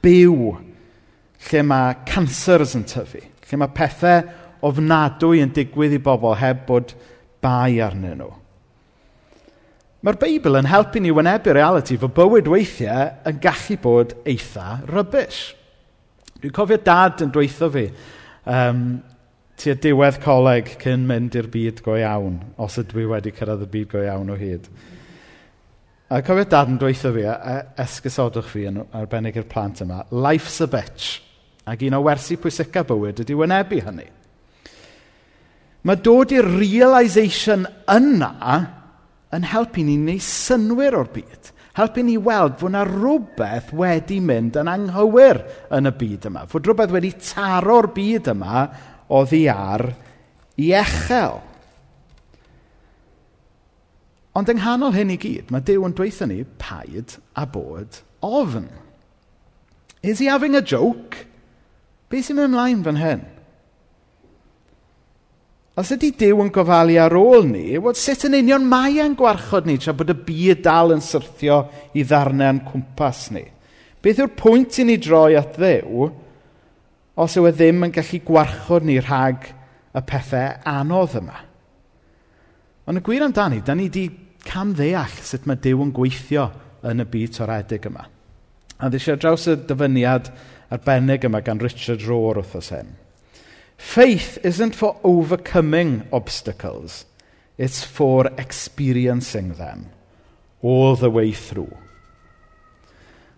byw 0.04 0.50
lle 1.48 1.62
mae 1.66 1.94
cancers 2.08 2.74
yn 2.78 2.86
tyfu, 2.88 3.20
lle 3.20 3.60
mae 3.60 3.74
pethau 3.74 4.24
ofnadwy 4.66 5.42
yn 5.44 5.54
digwydd 5.54 5.96
i 5.98 6.02
bobl 6.02 6.36
heb 6.40 6.66
bod 6.66 6.94
bai 7.44 7.78
arnyn 7.84 8.18
nhw. 8.18 8.32
Mae'r 10.02 10.18
Beibl 10.18 10.54
yn 10.60 10.68
helpu 10.70 11.00
ni 11.02 11.10
wynebu 11.10 11.54
reality 11.56 11.96
fod 11.98 12.14
bywyd 12.14 12.50
weithiau 12.50 13.08
yn 13.26 13.40
gallu 13.42 13.76
bod 13.82 14.14
eitha 14.30 14.78
rybys. 14.86 15.40
Dwi'n 16.38 16.54
cofio 16.54 16.78
dad 16.86 17.24
yn 17.24 17.32
dweithio 17.34 17.70
fi 17.74 17.88
um, 18.48 18.82
tua 19.58 19.74
diwedd 19.82 20.20
coleg 20.22 20.70
cyn 20.82 21.06
mynd 21.08 21.36
i'r 21.38 21.48
byd 21.52 21.82
go 21.84 21.96
iawn, 21.98 22.38
os 22.62 22.78
ydw 22.80 23.02
i 23.02 23.08
wedi 23.12 23.34
cyrraedd 23.34 23.66
y 23.66 23.70
byd 23.72 23.90
go 23.92 24.04
iawn 24.04 24.30
o 24.32 24.38
hyd. 24.38 24.68
A 26.08 26.22
cofio 26.24 26.46
dad 26.48 26.70
yn 26.72 26.78
dweithio 26.80 27.12
fi, 27.12 27.24
a 27.28 27.56
esgysodwch 27.84 28.48
fi 28.48 28.68
yn 28.70 28.80
arbennig 28.96 29.36
i'r 29.36 29.48
plant 29.50 29.82
yma, 29.84 30.04
life's 30.14 30.62
a 30.64 30.68
bitch, 30.70 31.18
ac 31.68 31.82
un 31.84 31.98
o 31.98 32.00
wersi 32.06 32.38
pwysica 32.40 32.84
bywyd 32.88 33.20
ydy 33.24 33.36
wynebu 33.36 33.82
hynny. 33.84 34.06
Mae 35.84 36.00
dod 36.04 36.32
i'r 36.34 36.48
realisation 36.58 37.66
yna 37.92 38.56
yn 39.36 39.44
helpu 39.50 39.84
ni 39.84 39.98
wneud 40.00 40.24
synwyr 40.24 40.96
o'r 40.96 41.10
byd. 41.12 41.52
Helpu 41.78 42.02
ni 42.02 42.16
weld 42.18 42.56
fod 42.58 42.72
yna 42.72 42.82
rhywbeth 42.88 43.70
wedi 43.78 44.18
mynd 44.24 44.56
yn 44.58 44.70
anghywir 44.70 45.44
yn 45.74 45.86
y 45.86 45.92
byd 46.00 46.26
yma. 46.26 46.42
Fod 46.50 46.66
rhywbeth 46.66 46.94
wedi 46.94 47.12
taro'r 47.22 47.92
byd 47.94 48.32
yma 48.32 48.64
o 49.14 49.22
ddiar 49.28 49.86
i 50.58 50.72
echel. 50.74 51.38
Ond 54.38 54.50
yng 54.50 54.60
nghanol 54.60 54.94
hyn 54.94 55.14
i 55.14 55.18
gyd, 55.18 55.48
mae 55.54 55.62
Dyw 55.66 55.86
yn 55.86 55.94
dweithio 55.98 56.26
ni 56.30 56.42
paid 56.62 57.16
a 57.38 57.46
bod 57.46 58.02
ofn. 58.26 58.68
Is 60.02 60.18
he 60.18 60.26
having 60.26 60.54
a 60.54 60.62
joke? 60.62 61.26
Be 62.10 62.22
sy'n 62.22 62.38
mynd 62.38 62.52
ymlaen 62.52 62.84
fan 62.86 62.98
hyn? 62.98 63.24
Os 65.78 65.92
ydy 65.94 66.10
Dyw 66.18 66.40
yn 66.42 66.48
gofalu 66.50 66.96
ar 66.98 67.14
ôl 67.14 67.44
ni, 67.46 67.76
wel 67.78 67.94
sut 67.94 68.24
yn 68.26 68.34
union 68.40 68.64
mae 68.66 68.96
e'n 68.98 69.14
gwarchod 69.18 69.68
ni 69.68 69.76
tra 69.78 69.92
bod 69.94 70.10
y 70.10 70.16
byd 70.26 70.64
dal 70.64 70.90
yn 70.96 71.04
syrthio 71.04 71.60
i 71.94 72.02
ddarnau 72.02 72.56
yn 72.56 72.64
cwmpas 72.66 73.28
ni? 73.36 73.44
Beth 74.02 74.24
yw'r 74.24 74.34
pwynt 74.40 74.80
i 74.82 74.88
ni 74.88 74.96
droi 74.98 75.36
at 75.38 75.54
ddew 75.54 76.08
os 77.18 77.38
yw 77.38 77.46
e 77.46 77.54
ddim 77.54 77.86
yn 77.86 77.94
gallu 77.94 78.22
gwarchod 78.26 78.90
ni 78.90 78.98
rhag 78.98 79.52
y 79.94 80.02
pethau 80.08 80.58
anodd 80.66 81.14
yma? 81.22 81.38
Ond 82.90 82.98
y 82.98 83.06
gwir 83.06 83.22
amdani, 83.28 83.62
da 83.62 83.78
ni 83.78 83.86
wedi 83.86 84.08
cam 84.48 84.74
ddeall 84.74 85.18
sut 85.22 85.46
mae 85.46 85.60
Dyw 85.62 85.82
yn 85.84 85.94
gweithio 85.94 86.50
yn 86.90 87.04
y 87.04 87.06
byd 87.12 87.36
toredig 87.38 87.86
yma. 87.86 88.08
A 88.82 88.90
ddysio 88.90 89.14
draws 89.18 89.46
y 89.50 89.60
dyfyniad 89.68 90.32
arbennig 90.74 91.26
yma 91.28 91.44
gan 91.46 91.62
Richard 91.62 92.02
Rohr 92.08 92.42
wrthos 92.42 92.72
hyn. 92.74 92.96
Faith 93.78 94.38
isn't 94.42 94.74
for 94.74 94.98
overcoming 95.04 96.02
obstacles, 96.12 97.06
it's 97.56 97.84
for 97.84 98.26
experiencing 98.36 99.54
them 99.54 99.86
all 100.60 100.96
the 100.96 101.08
way 101.08 101.30
through. 101.32 101.74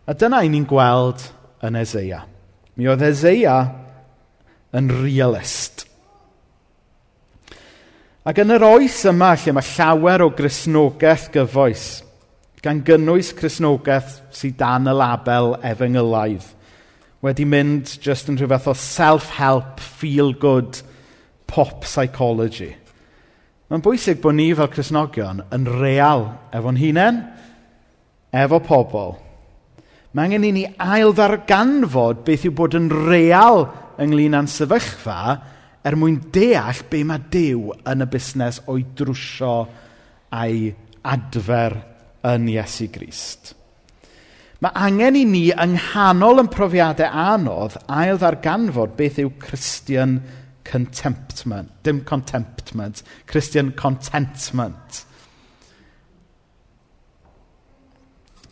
A 0.08 0.14
dyna 0.16 0.40
i 0.40 0.48
ni'n 0.48 0.64
gweld 0.66 1.26
yn 1.62 1.76
Ezeia. 1.76 2.22
Mi 2.74 2.88
oedd 2.88 3.04
Ezeia 3.04 3.58
yn 4.74 4.88
realist. 5.04 5.84
Ac 8.24 8.40
yn 8.40 8.56
yr 8.56 8.64
oes 8.64 8.96
yma 9.12 9.34
lle 9.36 9.54
mae 9.54 9.68
llawer 9.76 10.24
o 10.24 10.30
grisnogaeth 10.40 11.28
gyfoes, 11.36 11.84
gan 12.64 12.80
gynnwys 12.84 13.34
crisnogaeth 13.36 14.22
sydd 14.40 14.56
dan 14.64 14.88
y 14.88 14.96
label 14.96 15.52
efengylaidd– 15.60 16.48
wedi 17.24 17.44
mynd 17.44 17.98
just 18.00 18.30
yn 18.32 18.38
rhywbeth 18.40 18.68
o 18.70 18.74
self-help, 18.76 19.80
feel-good, 20.00 20.80
pop 21.50 21.84
psychology. 21.84 22.72
Mae'n 23.70 23.84
bwysig 23.84 24.22
bod 24.22 24.38
ni 24.38 24.48
fel 24.56 24.70
Cresnogion 24.72 25.44
yn 25.54 25.66
real 25.78 26.24
efo'n 26.56 26.80
hunain, 26.80 27.20
efo 28.34 28.58
pobl. 28.64 29.14
Mae 30.10 30.26
angen 30.26 30.48
i 30.48 30.50
ni 30.54 30.64
ail 30.82 31.12
ddarganfod 31.14 32.24
beth 32.26 32.48
yw 32.48 32.54
bod 32.58 32.74
yn 32.78 32.88
real 32.90 33.68
ynglyn 34.02 34.34
â'n 34.34 34.50
sefyllfa 34.50 35.20
er 35.86 35.96
mwyn 35.96 36.18
deall 36.34 36.82
be 36.90 37.04
mae 37.06 37.22
Dyw 37.30 37.76
yn 37.92 38.02
y 38.04 38.08
busnes 38.10 38.58
o'i 38.66 38.82
drwsio 38.96 39.54
a'i 40.34 40.66
adfer 41.06 41.78
yn 42.26 42.50
Iesu 42.50 42.90
Grist. 42.92 43.54
Mae 44.60 44.76
angen 44.76 45.16
i 45.16 45.22
ni, 45.24 45.46
yng 45.56 45.78
nghanol 45.78 46.42
yn 46.42 46.50
profiadau 46.52 47.08
anodd, 47.08 47.78
ail 47.88 48.18
ddarganfod 48.20 48.92
beth 48.98 49.20
yw 49.22 49.30
Christian 49.40 50.18
contentment. 50.68 51.70
Dim 51.82 52.02
contentment, 52.04 53.00
Christian 53.30 53.72
contentment. 53.72 55.04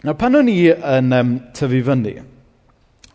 Nawr, 0.06 0.16
pan 0.16 0.38
o'n 0.38 0.48
i 0.48 0.56
yn 0.72 1.12
um, 1.12 1.36
tyfu 1.58 1.82
fyny, 1.90 2.16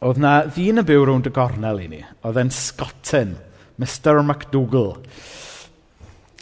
oedd 0.03 0.21
na 0.21 0.35
ddyn 0.45 0.83
yn 0.83 0.85
byw 0.85 1.07
rownd 1.07 1.31
y 1.31 1.33
gornel 1.33 1.81
i 1.81 1.89
ni. 1.89 2.03
Oedd 2.27 2.37
e'n 2.43 2.53
Scotin, 2.53 3.37
Mr 3.81 4.21
MacDougall. 4.21 4.99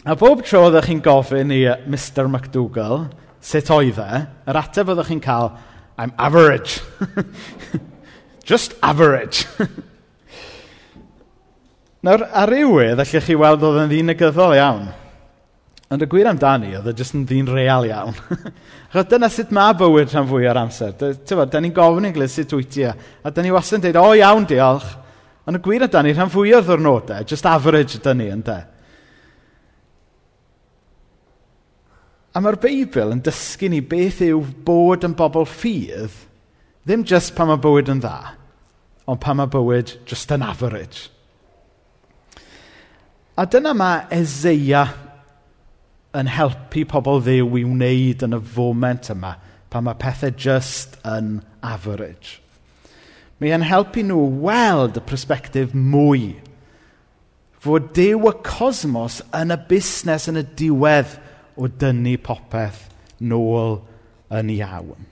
A 0.04 0.16
bob 0.18 0.42
tro 0.44 0.66
oeddech 0.66 0.90
chi'n 0.90 1.00
gofyn 1.00 1.54
i 1.54 1.62
Mr 1.86 2.28
MacDougall 2.28 3.06
sut 3.40 3.70
oedd 3.72 4.00
e, 4.02 4.24
yr 4.50 4.58
ateb 4.58 4.90
oeddech 4.92 5.14
chi'n 5.14 5.22
cael, 5.22 5.54
I'm 6.02 6.12
average. 6.18 6.80
Just 8.44 8.74
average. 8.82 9.46
Nawr, 12.02 12.24
ar 12.26 12.50
iwydd, 12.58 12.98
allech 12.98 13.22
chi 13.28 13.36
weld 13.38 13.62
oedd 13.62 13.84
yn 13.84 13.92
ddyn 13.92 14.08
negyddol 14.10 14.56
iawn. 14.56 14.88
Ond 15.94 16.02
y 16.02 16.08
gwir 16.10 16.26
amdani, 16.26 16.72
oedd 16.74 16.88
e 16.90 16.94
jyst 16.98 17.14
yn 17.14 17.22
ddyn 17.30 17.46
real 17.54 17.86
iawn. 17.86 18.18
Achos 18.90 19.06
dyna 19.12 19.30
sut 19.30 19.54
mae 19.54 19.76
bywyd 19.78 20.10
rhan 20.10 20.26
fwy 20.26 20.50
o'r 20.50 20.58
amser. 20.64 20.96
Tyfod, 20.98 21.52
da 21.52 21.62
ni'n 21.62 21.76
gofyn 21.76 22.10
i'n 22.10 22.16
glis 22.18 22.34
sut 22.34 22.56
wyt 22.58 22.74
ti. 22.74 22.82
A 22.90 23.30
da 23.30 23.46
ni 23.46 23.54
wastad 23.54 23.78
yn 23.78 23.86
dweud, 23.86 24.02
o 24.02 24.18
iawn, 24.18 24.48
diolch. 24.50 24.90
Ond 25.46 25.60
y 25.60 25.62
gwir 25.62 25.86
amdani, 25.86 26.16
rhan 26.18 26.34
fwy 26.34 26.56
o'r 26.58 26.66
ddwrnodau, 26.66 27.22
just 27.30 27.46
average 27.46 28.02
dyn 28.02 28.18
ni, 28.18 28.26
ynddo. 28.34 28.58
A 32.32 32.40
mae'r 32.40 32.56
Beibl 32.56 33.12
yn 33.12 33.20
dysgu 33.24 33.68
ni 33.68 33.82
beth 33.84 34.22
yw 34.24 34.38
bod 34.64 35.04
yn 35.04 35.12
bobl 35.16 35.44
ffydd, 35.44 36.14
ddim 36.88 37.02
jyst 37.04 37.34
pan 37.36 37.50
mae 37.50 37.60
bywyd 37.60 37.90
yn 37.92 38.00
dda, 38.00 38.34
ond 39.04 39.20
pan 39.20 39.36
mae 39.36 39.50
bywyd 39.52 39.98
just 40.08 40.32
yn 40.32 40.44
average. 40.46 41.10
A 43.36 43.44
dyna 43.44 43.74
mae 43.76 44.06
Ezeia 44.16 44.86
yn 46.16 46.30
helpu 46.32 46.86
pobl 46.88 47.20
ddew 47.24 47.50
i 47.60 47.64
wneud 47.68 48.24
yn 48.24 48.36
y 48.36 48.40
foment 48.54 49.10
yma, 49.12 49.34
pan 49.68 49.84
mae 49.84 50.00
pethau 50.00 50.32
just 50.32 50.96
yn 51.08 51.42
average. 51.60 52.38
Mae 53.40 53.52
e'n 53.52 53.66
helpu 53.68 54.04
nhw 54.06 54.24
weld 54.44 54.96
y 54.96 55.04
persbectif 55.04 55.76
mwy. 55.76 56.38
Fod 57.60 57.92
Dew 57.96 58.24
y 58.28 58.32
cosmos 58.46 59.20
yn 59.36 59.52
y 59.52 59.60
busnes 59.68 60.28
yn 60.32 60.40
y 60.40 60.46
diwedd 60.58 61.18
o 61.56 61.68
dynnu 61.68 62.16
popeth 62.22 62.86
nôl 63.22 63.80
yn 64.32 64.52
iawn. 64.56 65.08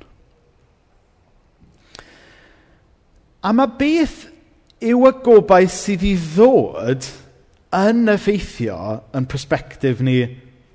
A 3.40 3.52
mae 3.56 3.72
beth 3.80 4.26
yw 4.84 5.06
y 5.08 5.12
gobaith 5.24 5.72
sydd 5.72 6.04
i 6.04 6.14
ddod 6.20 7.06
yn 7.76 8.08
effeithio 8.12 8.78
yn 9.16 9.28
persbectif 9.30 10.02
ni 10.04 10.18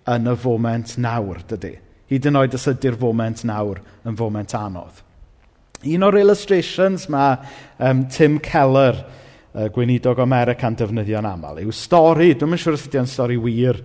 yn 0.10 0.30
y 0.30 0.38
foment 0.40 0.96
nawr, 1.02 1.42
dydy? 1.50 1.76
Hyd 2.10 2.30
yn 2.30 2.40
oed 2.40 2.56
os 2.58 2.68
ydy'r 2.70 2.98
foment 3.02 3.44
nawr 3.50 3.82
yn 4.06 4.18
foment 4.18 4.54
anodd. 4.58 5.02
Un 5.86 6.06
o'r 6.06 6.18
illustrations 6.22 7.06
mae 7.14 7.36
um, 7.78 8.06
Tim 8.10 8.40
Keller, 8.42 8.98
uh, 9.54 9.68
gweinidog 9.74 10.22
America'n 10.22 10.78
defnyddio'n 10.80 11.30
aml, 11.30 11.62
yw 11.66 11.74
stori, 11.74 12.32
dwi'n 12.34 12.56
yn 12.56 12.62
siŵr 12.62 12.78
os 12.78 12.86
ydy'n 12.90 13.10
stori 13.10 13.38
wir 13.42 13.82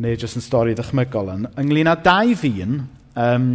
neu 0.00 0.16
jyst 0.16 0.38
yn 0.38 0.44
stori 0.44 0.72
ddychmygol 0.76 1.30
yn, 1.34 1.46
ynglyn 1.60 1.90
â 1.90 1.96
dau 2.00 2.32
ddyn 2.40 2.78
um, 3.20 3.48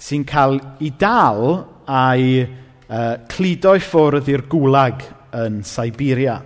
sy'n 0.00 0.24
cael 0.26 0.58
ei 0.80 0.90
dal 0.98 1.44
a'i 1.86 2.40
uh, 2.42 3.14
cludo 3.30 3.76
i 3.78 3.82
ffwrdd 3.84 4.30
i'r 4.32 4.46
gwlag 4.50 5.04
yn 5.38 5.60
Siberia. 5.66 6.40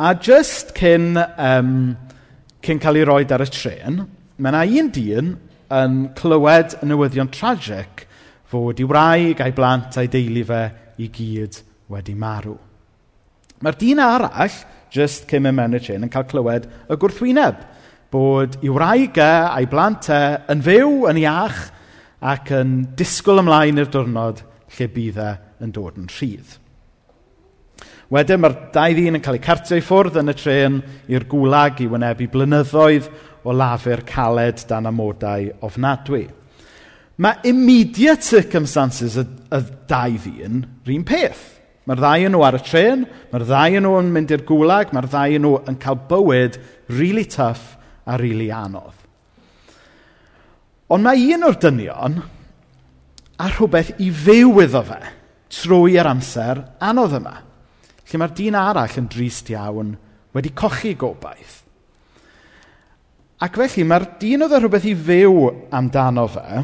A 0.00 0.14
jyst 0.16 0.72
cyn, 0.78 1.12
um, 1.18 1.74
cyn 2.64 2.80
cael 2.80 3.02
ei 3.02 3.08
roed 3.08 3.34
ar 3.36 3.44
y 3.44 3.50
tren, 3.52 4.00
mae 4.38 4.54
yna 4.54 4.64
un 4.80 4.90
dyn 4.94 5.34
yn 5.74 6.00
clywed 6.16 6.78
y 6.80 6.88
newyddion 6.88 7.30
tragic 7.34 8.06
fod 8.48 8.80
i 8.80 8.88
wraig 8.88 9.42
a'i 9.44 9.52
blant 9.54 10.00
a'i 10.00 10.08
deulu 10.08 10.46
fe 10.48 10.62
i 11.04 11.10
gyd 11.12 11.60
wedi 11.92 12.16
marw. 12.16 12.56
Mae'r 13.60 13.78
dyn 13.80 14.00
arall, 14.00 14.58
jyst 14.94 15.28
cyn 15.28 15.44
mynd 15.44 15.58
mewn 15.60 15.76
y 15.76 15.84
tren, 15.84 16.08
yn 16.08 16.12
cael 16.12 16.28
clywed 16.32 16.72
y 16.88 16.96
gwrthwyneb– 16.96 17.60
bod 18.14 18.58
i 18.62 18.70
wraig 18.70 19.18
e 19.18 19.30
a'i 19.50 19.66
blant 19.70 20.10
e 20.12 20.20
yn 20.54 20.62
fyw, 20.64 20.90
yn 21.10 21.18
iach, 21.24 21.62
ac 22.24 22.52
yn 22.56 22.76
disgwyl 22.96 23.42
ymlaen 23.42 23.80
i'r 23.82 23.90
diwrnod 23.92 24.44
lle 24.76 24.86
bydd 24.94 25.18
e 25.20 25.32
yn 25.64 25.74
dod 25.74 25.98
yn 26.00 26.06
rhydd. 26.12 26.60
Wedyn 28.14 28.40
mae'r 28.40 28.56
dau 28.74 28.94
ddyn 28.94 29.18
yn 29.18 29.24
cael 29.24 29.38
eu 29.38 29.42
cartio 29.42 29.78
i 29.80 29.84
ffwrdd 29.84 30.20
yn 30.20 30.30
y 30.30 30.36
tren 30.38 30.78
i'r 31.10 31.26
gwlag 31.28 31.80
i 31.82 31.88
wynebu 31.90 32.28
blynyddoedd 32.30 33.10
o 33.44 33.54
lafu'r 33.56 34.04
caled 34.08 34.62
dan 34.70 34.88
amodau 34.88 35.50
ofnadwy. 35.66 36.28
Mae 37.18 37.48
immediate 37.50 38.26
circumstances 38.26 39.18
y, 39.20 39.24
y 39.24 39.60
dau 39.90 40.16
ddyn 40.22 40.64
rhywun 40.86 41.06
peth. 41.08 41.42
Mae'r 41.84 42.00
ddau 42.00 42.26
yn 42.28 42.32
nhw 42.32 42.44
ar 42.46 42.56
y 42.56 42.62
tren, 42.64 43.04
mae'r 43.32 43.44
ddau 43.48 43.78
yn 43.78 43.84
nhw 43.84 43.96
yn 44.00 44.12
mynd 44.14 44.32
i'r 44.32 44.44
gwlag, 44.48 44.92
mae'r 44.94 45.08
ddau 45.10 45.34
yn 45.36 45.44
nhw 45.44 45.56
yn 45.68 45.80
cael 45.82 45.98
bywyd 46.08 46.60
really 46.88 47.26
tough 47.28 47.74
a 48.04 48.16
rili 48.16 48.34
really 48.34 48.50
anodd. 48.52 48.94
Ond 50.92 51.04
mae 51.04 51.26
un 51.34 51.46
o'r 51.48 51.56
dynion 51.60 52.18
a 53.40 53.48
rhywbeth 53.50 53.94
i 54.04 54.10
fyw 54.12 54.60
iddo 54.62 54.82
fe 54.84 55.00
trwy 55.54 55.96
yr 56.00 56.10
amser 56.10 56.60
anodd 56.84 57.16
yma. 57.18 57.34
Lle 58.04 58.20
mae'r 58.20 58.34
dyn 58.36 58.58
arall 58.58 58.98
yn 59.00 59.08
drist 59.10 59.48
iawn 59.52 59.94
wedi 60.36 60.52
cochi 60.54 60.92
gobaith. 60.98 61.62
Ac 63.44 63.56
felly 63.58 63.86
mae'r 63.88 64.06
dyn 64.20 64.44
oedd 64.44 64.54
e 64.56 64.60
rhywbeth 64.60 64.88
i 64.90 64.94
fyw 65.08 65.48
amdano 65.74 66.28
fe 66.36 66.62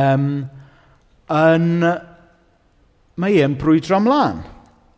um, 0.00 0.26
yn... 1.30 1.70
Mae 3.14 3.36
e'n 3.38 3.52
brwydro 3.54 4.00
ymlaen. 4.00 4.40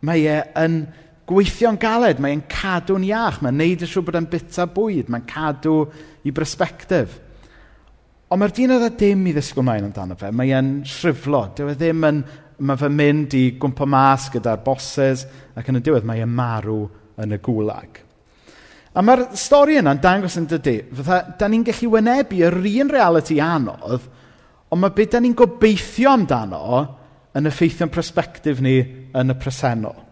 Mae 0.07 0.23
e 0.25 0.37
yn 0.57 0.79
Gweithio'n 1.27 1.77
galed, 1.81 2.21
mae'n 2.23 2.45
cadw'n 2.47 3.05
iach, 3.09 3.41
mae'n 3.43 3.57
neud 3.59 3.83
yn 3.83 3.89
siŵr 3.91 4.05
bod 4.07 4.17
e'n 4.19 4.29
bita 4.31 4.67
bwyd, 4.71 5.09
mae'n 5.11 5.25
cadw 5.27 5.81
i 6.23 6.31
brysbectif. 6.31 7.17
Ond 8.31 8.39
mae'r 8.39 8.53
dyn 8.55 8.73
oedd 8.75 8.85
e 8.87 8.91
dim 8.99 9.25
i 9.27 9.33
ddysgu 9.35 9.63
mlaen 9.63 9.89
amdano 9.89 10.15
fe, 10.19 10.31
mae'n 10.35 10.71
shriflo, 10.87 11.45
dyw 11.55 11.73
e 11.73 11.75
ddim 11.79 12.07
yn, 12.07 12.21
mae 12.63 12.79
fe 12.79 12.89
mynd 12.91 13.35
i 13.37 13.43
gwmpa 13.59 13.87
mas 13.87 14.29
gyda'r 14.33 14.63
bosses, 14.63 15.25
ac 15.55 15.67
yn 15.71 15.81
y 15.81 15.83
diwedd 15.83 16.07
mae'n 16.07 16.31
marw 16.31 16.79
yn 17.23 17.35
y 17.35 17.41
gwlag. 17.43 18.01
A 18.97 19.03
mae'r 19.05 19.27
stori 19.37 19.77
yna'n 19.81 19.99
dangos 20.01 20.39
yn 20.39 20.47
dydy, 20.49 20.79
fydda, 20.95 21.21
da 21.37 21.51
ni'n 21.51 21.67
gallu 21.67 21.91
wynebu 21.93 22.39
yr 22.47 22.59
un 22.71 22.95
reality 22.95 23.41
anodd, 23.43 24.07
ond 24.71 24.83
mae 24.83 24.95
beth 24.95 25.13
da 25.13 25.21
ni'n 25.23 25.35
gobeithio 25.37 26.15
amdano 26.15 26.81
yn 27.37 27.51
effeithio'n 27.51 27.91
prospectif 27.93 28.63
ni 28.63 28.79
yn 29.11 29.35
y 29.35 29.39
presennol. 29.39 30.06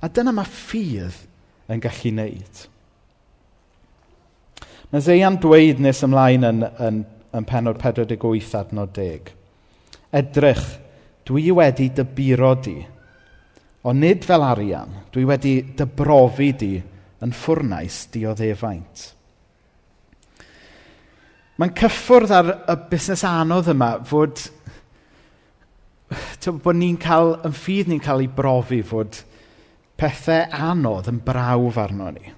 A 0.00 0.08
dyna 0.08 0.32
mae 0.32 0.48
ffydd 0.48 1.16
yn 1.70 1.82
gallu 1.82 2.12
wneud. 2.14 2.62
Mae 4.90 5.04
Zeian 5.04 5.36
dweud 5.42 5.82
nes 5.84 6.00
ymlaen 6.06 6.46
yn, 6.48 6.64
yn, 6.82 7.02
yn 7.36 7.46
penod 7.46 7.78
48 7.82 8.56
adnod 8.58 8.94
10. 8.96 9.30
Edrych, 10.20 10.64
dwi 11.28 11.52
wedi 11.54 11.90
dyburo 11.94 12.54
di, 12.64 12.78
ond 13.86 14.02
nid 14.02 14.26
fel 14.26 14.42
arian, 14.42 14.96
dwi 15.14 15.28
wedi 15.28 15.54
dybrofi 15.78 16.50
di 16.58 16.74
yn 17.20 17.34
ffwrnais 17.36 18.02
dioddefaint. 18.14 19.06
Mae'n 21.60 21.76
cyffwrdd 21.76 22.32
ar 22.32 22.54
y 22.72 22.76
busnes 22.90 23.22
anodd 23.28 23.68
yma 23.70 23.92
fod 24.08 24.46
bod 26.64 26.78
ni'n 26.80 26.96
cael, 26.98 27.36
yn 27.46 27.52
ffydd 27.54 27.90
ni'n 27.92 28.00
cael 28.02 28.24
ei 28.24 28.30
brofi 28.32 28.80
fod 28.82 29.20
pethau 30.00 30.48
anodd 30.70 31.10
yn 31.12 31.20
brawf 31.24 31.78
arno 31.80 32.08
ni. 32.14 32.32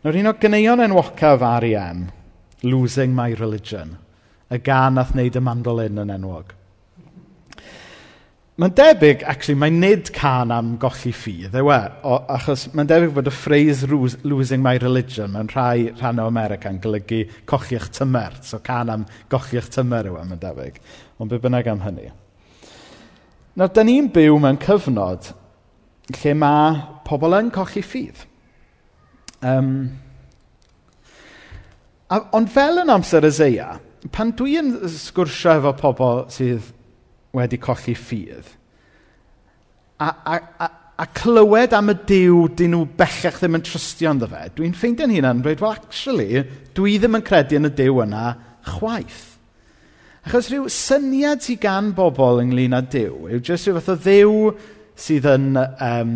Nawr 0.00 0.16
un 0.20 0.30
o 0.30 0.36
ganeuon 0.40 0.84
enwocaf 0.86 1.42
R.E.M, 1.42 2.06
Losing 2.62 3.12
My 3.16 3.34
Religion, 3.34 3.96
y 4.50 4.58
gan 4.64 5.00
ath 5.00 5.12
wneud 5.16 5.36
y 5.36 5.42
mandolin 5.44 6.00
yn 6.00 6.14
enwog. 6.14 6.54
Mae'n 8.60 8.74
debyg, 8.76 9.22
actually, 9.24 9.56
mae 9.56 9.72
nid 9.72 10.10
can 10.12 10.50
am 10.52 10.74
golli 10.80 11.14
ffydd, 11.16 11.54
ewe, 11.56 11.76
achos 12.04 12.66
mae'n 12.76 12.88
debyg 12.90 13.14
bod 13.16 13.30
y 13.30 13.32
phrase 13.32 13.88
losing 13.88 14.60
my 14.60 14.74
religion 14.82 15.32
mewn 15.32 15.48
rhai 15.48 15.88
rhan 15.94 16.20
o 16.20 16.26
America 16.28 16.68
yn 16.68 16.80
golygu 16.84 17.22
cochi 17.48 17.78
eich 17.78 17.88
tymer, 17.96 18.36
so 18.44 18.60
can 18.64 18.92
am 18.92 19.06
gochi 19.32 19.56
eich 19.56 19.70
tymer 19.72 20.10
yw 20.10 20.18
e, 20.20 20.26
mae'n 20.28 20.42
debyg, 20.42 20.76
ond 21.16 21.32
be 21.32 21.40
bynnag 21.40 21.70
am 21.72 21.80
hynny. 21.86 22.10
Nawr, 23.56 23.72
da 23.72 23.86
ni'n 23.86 24.12
byw 24.12 24.36
mewn 24.44 24.60
cyfnod 24.60 25.32
lle 26.16 26.34
mae 26.38 26.80
pobl 27.06 27.36
yn 27.38 27.50
colli 27.54 27.82
ffydd. 27.84 28.26
Um, 29.46 29.70
a, 32.10 32.20
ond 32.36 32.50
fel 32.52 32.82
yn 32.82 32.92
amser 32.92 33.26
y 33.26 33.32
zeia, 33.34 33.70
pan 34.12 34.34
dwi 34.36 34.58
yn 34.60 34.74
sgwrsio 34.90 35.58
efo 35.60 35.72
pobl 35.80 36.26
sydd 36.32 36.72
wedi 37.36 37.60
colli 37.62 37.94
ffydd, 37.96 38.52
a, 40.00 40.08
a, 40.08 40.36
a, 40.36 40.68
a 41.00 41.06
clywed 41.16 41.74
am 41.76 41.92
y 41.92 41.96
diw 42.08 42.44
dyn 42.56 42.74
nhw 42.74 42.84
bellach 42.98 43.40
ddim 43.40 43.58
yn 43.58 43.64
trystio 43.64 44.12
ynddo 44.14 44.28
fe, 44.30 44.46
dwi'n 44.56 44.76
ffeindio'n 44.76 45.14
hunan 45.16 45.40
yn 45.40 45.42
dweud, 45.44 45.64
well, 45.64 45.76
actually, 45.76 46.44
dwi 46.76 46.96
ddim 47.00 47.18
yn 47.20 47.26
credu 47.26 47.60
yn 47.60 47.68
y 47.68 47.72
diw 47.76 48.02
yna 48.04 48.24
chwaith. 48.74 49.26
Achos 50.26 50.50
rhyw 50.50 50.66
syniad 50.72 51.40
sydd 51.44 51.62
gan 51.62 51.94
bobl 51.96 52.42
ynglyn 52.42 52.76
â 52.76 52.82
diw, 52.92 53.30
yw 53.30 53.40
jyst 53.44 53.68
rhyw 53.68 53.78
fath 53.78 53.94
o 53.94 53.96
ddiw 54.04 54.34
sydd 55.00 55.26
yn, 55.30 55.50
um, 55.56 56.14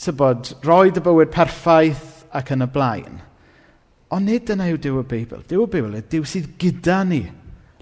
tybod, 0.00 0.54
roi 0.64 0.90
dy 0.94 1.02
bywyd 1.04 1.32
perffaith 1.34 2.24
ac 2.34 2.52
yn 2.54 2.64
y 2.66 2.68
blaen. 2.74 3.22
Ond 4.14 4.28
nid 4.28 4.50
yna 4.52 4.68
yw 4.70 4.78
Dyw 4.80 5.00
y 5.00 5.06
Beibl. 5.10 5.42
Dyw 5.48 5.64
y 5.64 5.70
Beibl 5.72 5.96
yw 5.98 6.04
Dyw 6.10 6.26
sydd 6.28 6.52
gyda 6.60 7.00
ni 7.08 7.22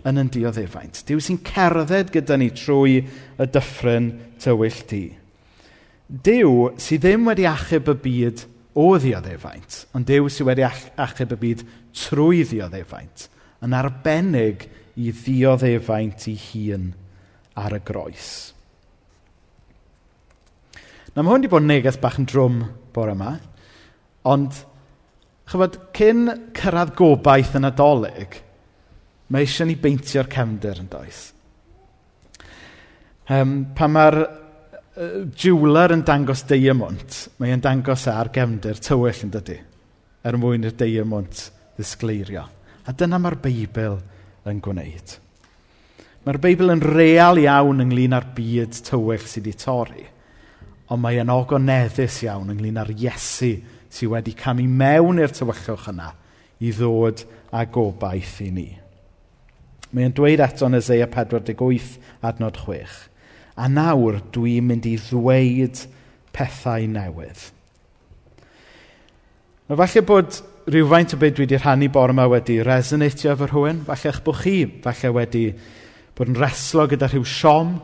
yn 0.09 0.19
yn 0.19 0.31
dioddefaint. 0.33 1.03
Dyw 1.07 1.21
sy'n 1.23 1.41
cerdded 1.47 2.13
gyda 2.15 2.39
ni 2.41 2.51
trwy 2.57 3.03
y 3.03 3.49
dyffryn 3.53 4.09
tywyll 4.43 4.81
di. 4.91 5.05
Dyw 6.13 6.73
sydd 6.83 7.05
ddim 7.07 7.29
wedi 7.29 7.47
achub 7.49 7.91
y 7.93 7.97
byd 8.07 8.47
o 8.79 8.89
ddioddefaint, 8.97 9.83
ond 9.97 10.09
Dyw 10.09 10.31
sydd 10.33 10.49
wedi 10.49 10.65
achub 10.67 11.37
y 11.37 11.39
byd 11.45 11.67
trwy 11.97 12.43
ddioddefaint, 12.49 13.29
yn 13.65 13.77
arbennig 13.77 14.67
i 14.97 15.13
ddioddefaint 15.13 16.27
i 16.33 16.37
hun 16.49 16.91
ar 17.61 17.77
y 17.77 17.81
groes. 17.85 18.33
Na 21.13 21.23
mae 21.23 21.35
hwn 21.35 21.43
wedi 21.43 21.51
bod 21.53 21.65
yn 21.65 21.69
neges 21.69 21.99
bach 22.01 22.17
yn 22.21 22.29
drwm 22.29 22.61
bore 22.95 23.13
yma, 23.13 23.35
ond 24.29 24.63
chyfod, 25.53 25.77
cyn 25.97 26.23
cyrraedd 26.57 26.95
gobaith 26.97 27.57
yn 27.59 27.69
adolyg, 27.69 28.39
mae 29.29 29.45
eisiau 29.45 29.69
ni 29.69 29.77
beintio'r 29.81 30.31
cefndir 30.33 30.81
yn 30.81 30.89
does? 30.93 31.25
Um, 33.33 33.53
pan 33.77 33.93
mae'r 33.93 34.19
uh, 34.23 35.11
jiwler 35.37 35.95
yn 35.99 36.07
dangos 36.09 36.47
deiamwnt, 36.49 37.19
mae 37.41 37.53
e'n 37.53 37.65
dangos 37.65 38.07
e 38.09 38.15
ar 38.15 38.33
gefndir 38.33 38.81
tywyll 38.81 39.27
yn 39.27 39.37
dydy, 39.37 39.59
Er 40.23 40.37
mwyn 40.39 40.69
i'r 40.69 40.75
deiamwnt 40.79 41.49
ddisgleirio. 41.75 42.45
A 42.87 42.93
dyna 42.95 43.19
mae'r 43.19 43.41
Beibl 43.43 43.97
yn 44.47 44.61
gwneud. 44.63 45.17
Mae'r 46.23 46.39
Beibl 46.45 46.71
yn 46.71 46.83
real 46.85 47.41
iawn 47.43 47.83
ynglyn 47.83 48.15
â'r 48.15 48.29
byd 48.37 48.79
tywyll 48.87 49.25
sydd 49.27 49.49
wedi 49.49 49.59
torri 49.59 50.05
ond 50.93 51.01
mae 51.01 51.21
e'n 51.23 51.33
ogoneddus 51.33 52.19
iawn 52.27 52.53
ynglyn 52.53 52.81
â'r 52.83 52.93
Iesu 52.93 53.55
sydd 53.93 54.13
wedi 54.13 54.35
camu 54.37 54.67
mewn 54.69 55.21
i'r 55.23 55.33
tywyllwch 55.33 55.89
yna 55.93 56.11
i 56.63 56.73
ddod 56.77 57.25
â 57.53 57.65
gobaith 57.73 58.39
i 58.45 58.51
ni. 58.53 58.69
Mae'n 59.93 60.15
dweud 60.17 60.41
eto 60.45 60.69
yn 60.69 60.79
Ezeia 60.79 61.09
48 61.13 61.99
adnod 62.25 62.61
6. 62.65 62.95
A 63.61 63.69
nawr 63.69 64.21
dwi'n 64.33 64.65
mynd 64.69 64.89
i 64.89 64.95
ddweud 65.01 65.83
pethau 66.33 66.87
newydd. 66.89 67.43
Mae 69.69 69.79
falle 69.81 70.05
bod 70.09 70.41
rhywfaint 70.73 71.13
o 71.13 71.19
beth 71.21 71.37
dwi 71.37 71.47
wedi 71.47 71.61
rhannu 71.61 71.89
bore 71.93 72.15
yma 72.15 72.29
wedi 72.33 72.59
resonatio 72.65 73.35
efo 73.35 73.49
rhywun. 73.51 73.85
Falle 73.89 74.13
eich 74.13 74.23
bod 74.25 74.41
chi 74.41 74.57
falle 74.85 75.13
wedi 75.19 75.47
bod 76.17 76.33
yn 76.33 76.41
reslo 76.41 76.87
gyda 76.89 77.09
rhyw 77.13 77.25
siom 77.29 77.77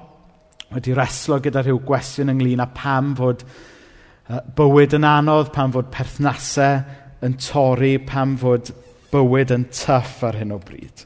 wedi 0.74 0.94
reslo 0.96 1.38
gyda 1.42 1.62
rhyw 1.64 1.80
gwestiwn 1.88 2.32
ynglyn 2.34 2.62
â 2.64 2.68
pam 2.76 3.14
fod 3.18 3.44
uh, 3.44 4.40
bywyd 4.58 4.96
yn 4.98 5.06
anodd, 5.08 5.52
pam 5.54 5.72
fod 5.74 5.90
perthnasau 5.94 6.82
yn 7.24 7.38
torri, 7.42 7.96
pam 7.98 8.36
fod 8.40 8.72
bywyd 9.12 9.54
yn 9.54 9.68
tyff 9.72 10.20
ar 10.28 10.36
hyn 10.38 10.52
o 10.54 10.60
bryd. 10.62 11.04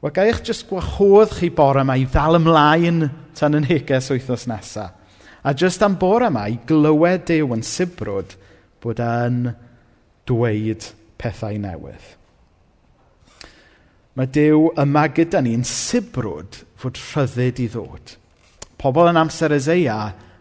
Wel, 0.00 0.12
gael 0.16 0.30
eich 0.30 0.44
jyst 0.46 0.68
gwahodd 0.70 1.34
chi 1.36 1.50
bore 1.52 1.82
yma 1.84 1.98
i 2.00 2.06
ddal 2.08 2.38
ymlaen 2.38 3.02
tan 3.36 3.58
yn 3.58 3.66
heges 3.68 4.08
wythnos 4.12 4.46
nesaf. 4.48 4.94
A 5.40 5.54
jyst 5.56 5.82
am 5.82 5.96
bore 5.96 6.28
yma 6.28 6.46
i 6.52 6.58
glywed 6.68 7.24
Dyw 7.28 7.54
yn 7.56 7.62
sibrwd 7.64 8.34
bod 8.84 9.00
e'n 9.00 9.54
dweud 10.28 10.88
pethau 11.20 11.56
newydd. 11.60 12.19
Mae 14.18 14.26
Dyw 14.34 14.72
yma 14.82 15.04
gyda 15.14 15.42
ni'n 15.44 15.62
sibrwd 15.66 16.64
fod 16.80 16.98
rhyddid 16.98 17.60
i 17.62 17.68
ddod. 17.70 18.16
Pobl 18.80 19.10
yn 19.12 19.20
amser 19.20 19.54
Ezeia 19.54 20.00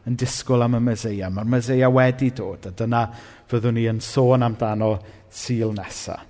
yn 0.09 0.17
disgwyl 0.17 0.65
am 0.65 0.79
y 0.79 0.81
Meseia. 0.81 1.29
Mae'r 1.29 1.51
Meseia 1.53 1.91
wedi 1.93 2.31
dod 2.35 2.65
a 2.65 2.73
dyna 2.73 3.03
fyddwn 3.49 3.77
ni 3.77 3.85
yn 3.91 4.01
sôn 4.01 4.45
amdano 4.45 4.95
syl 5.29 5.75
nesaf. 5.77 6.25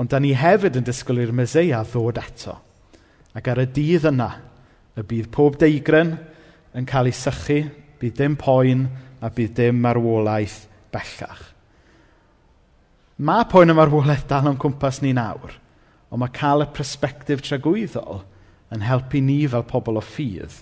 Ond 0.00 0.08
da 0.08 0.16
ni 0.22 0.30
hefyd 0.32 0.78
yn 0.80 0.86
disgwyl 0.86 1.20
i'r 1.26 1.34
Meseia 1.36 1.82
ddod 1.84 2.22
eto. 2.22 2.56
Ac 3.36 3.52
ar 3.52 3.60
y 3.60 3.66
dydd 3.68 4.08
yna, 4.08 4.30
y 4.96 5.04
bydd 5.06 5.28
pob 5.34 5.58
deigryn 5.60 6.14
yn 6.78 6.86
cael 6.88 7.10
ei 7.10 7.14
sychu, 7.14 7.60
bydd 8.00 8.16
dim 8.16 8.36
poen 8.40 8.86
a 9.20 9.28
bydd 9.28 9.52
dim 9.58 9.82
marwolaeth 9.84 10.62
bellach. 10.94 11.42
Mae 13.20 13.44
poen 13.52 13.74
y 13.74 13.76
marwolaeth 13.76 14.24
dal 14.30 14.48
o'n 14.48 14.58
cwmpas 14.60 15.02
ni 15.04 15.12
nawr. 15.12 15.59
Ond 16.10 16.22
mae 16.22 16.34
cael 16.34 16.64
y 16.64 16.68
persbectif 16.74 17.42
tragwyddol 17.46 18.24
yn 18.74 18.84
helpu 18.86 19.22
ni 19.22 19.40
fel 19.50 19.66
pobl 19.70 19.98
o 19.98 20.04
ffydd 20.04 20.60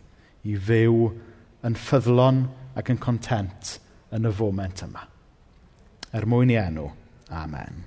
i 0.49 0.57
fyw 0.69 1.11
yn 1.67 1.77
ffyddlon 1.77 2.47
ac 2.79 2.93
yn 2.93 3.01
content 3.03 3.79
yn 4.15 4.29
y 4.29 4.33
foment 4.33 4.85
yma. 4.85 5.07
Er 6.17 6.29
mwyn 6.29 6.53
i 6.53 6.59
enw. 6.61 6.89
Amen. 7.35 7.85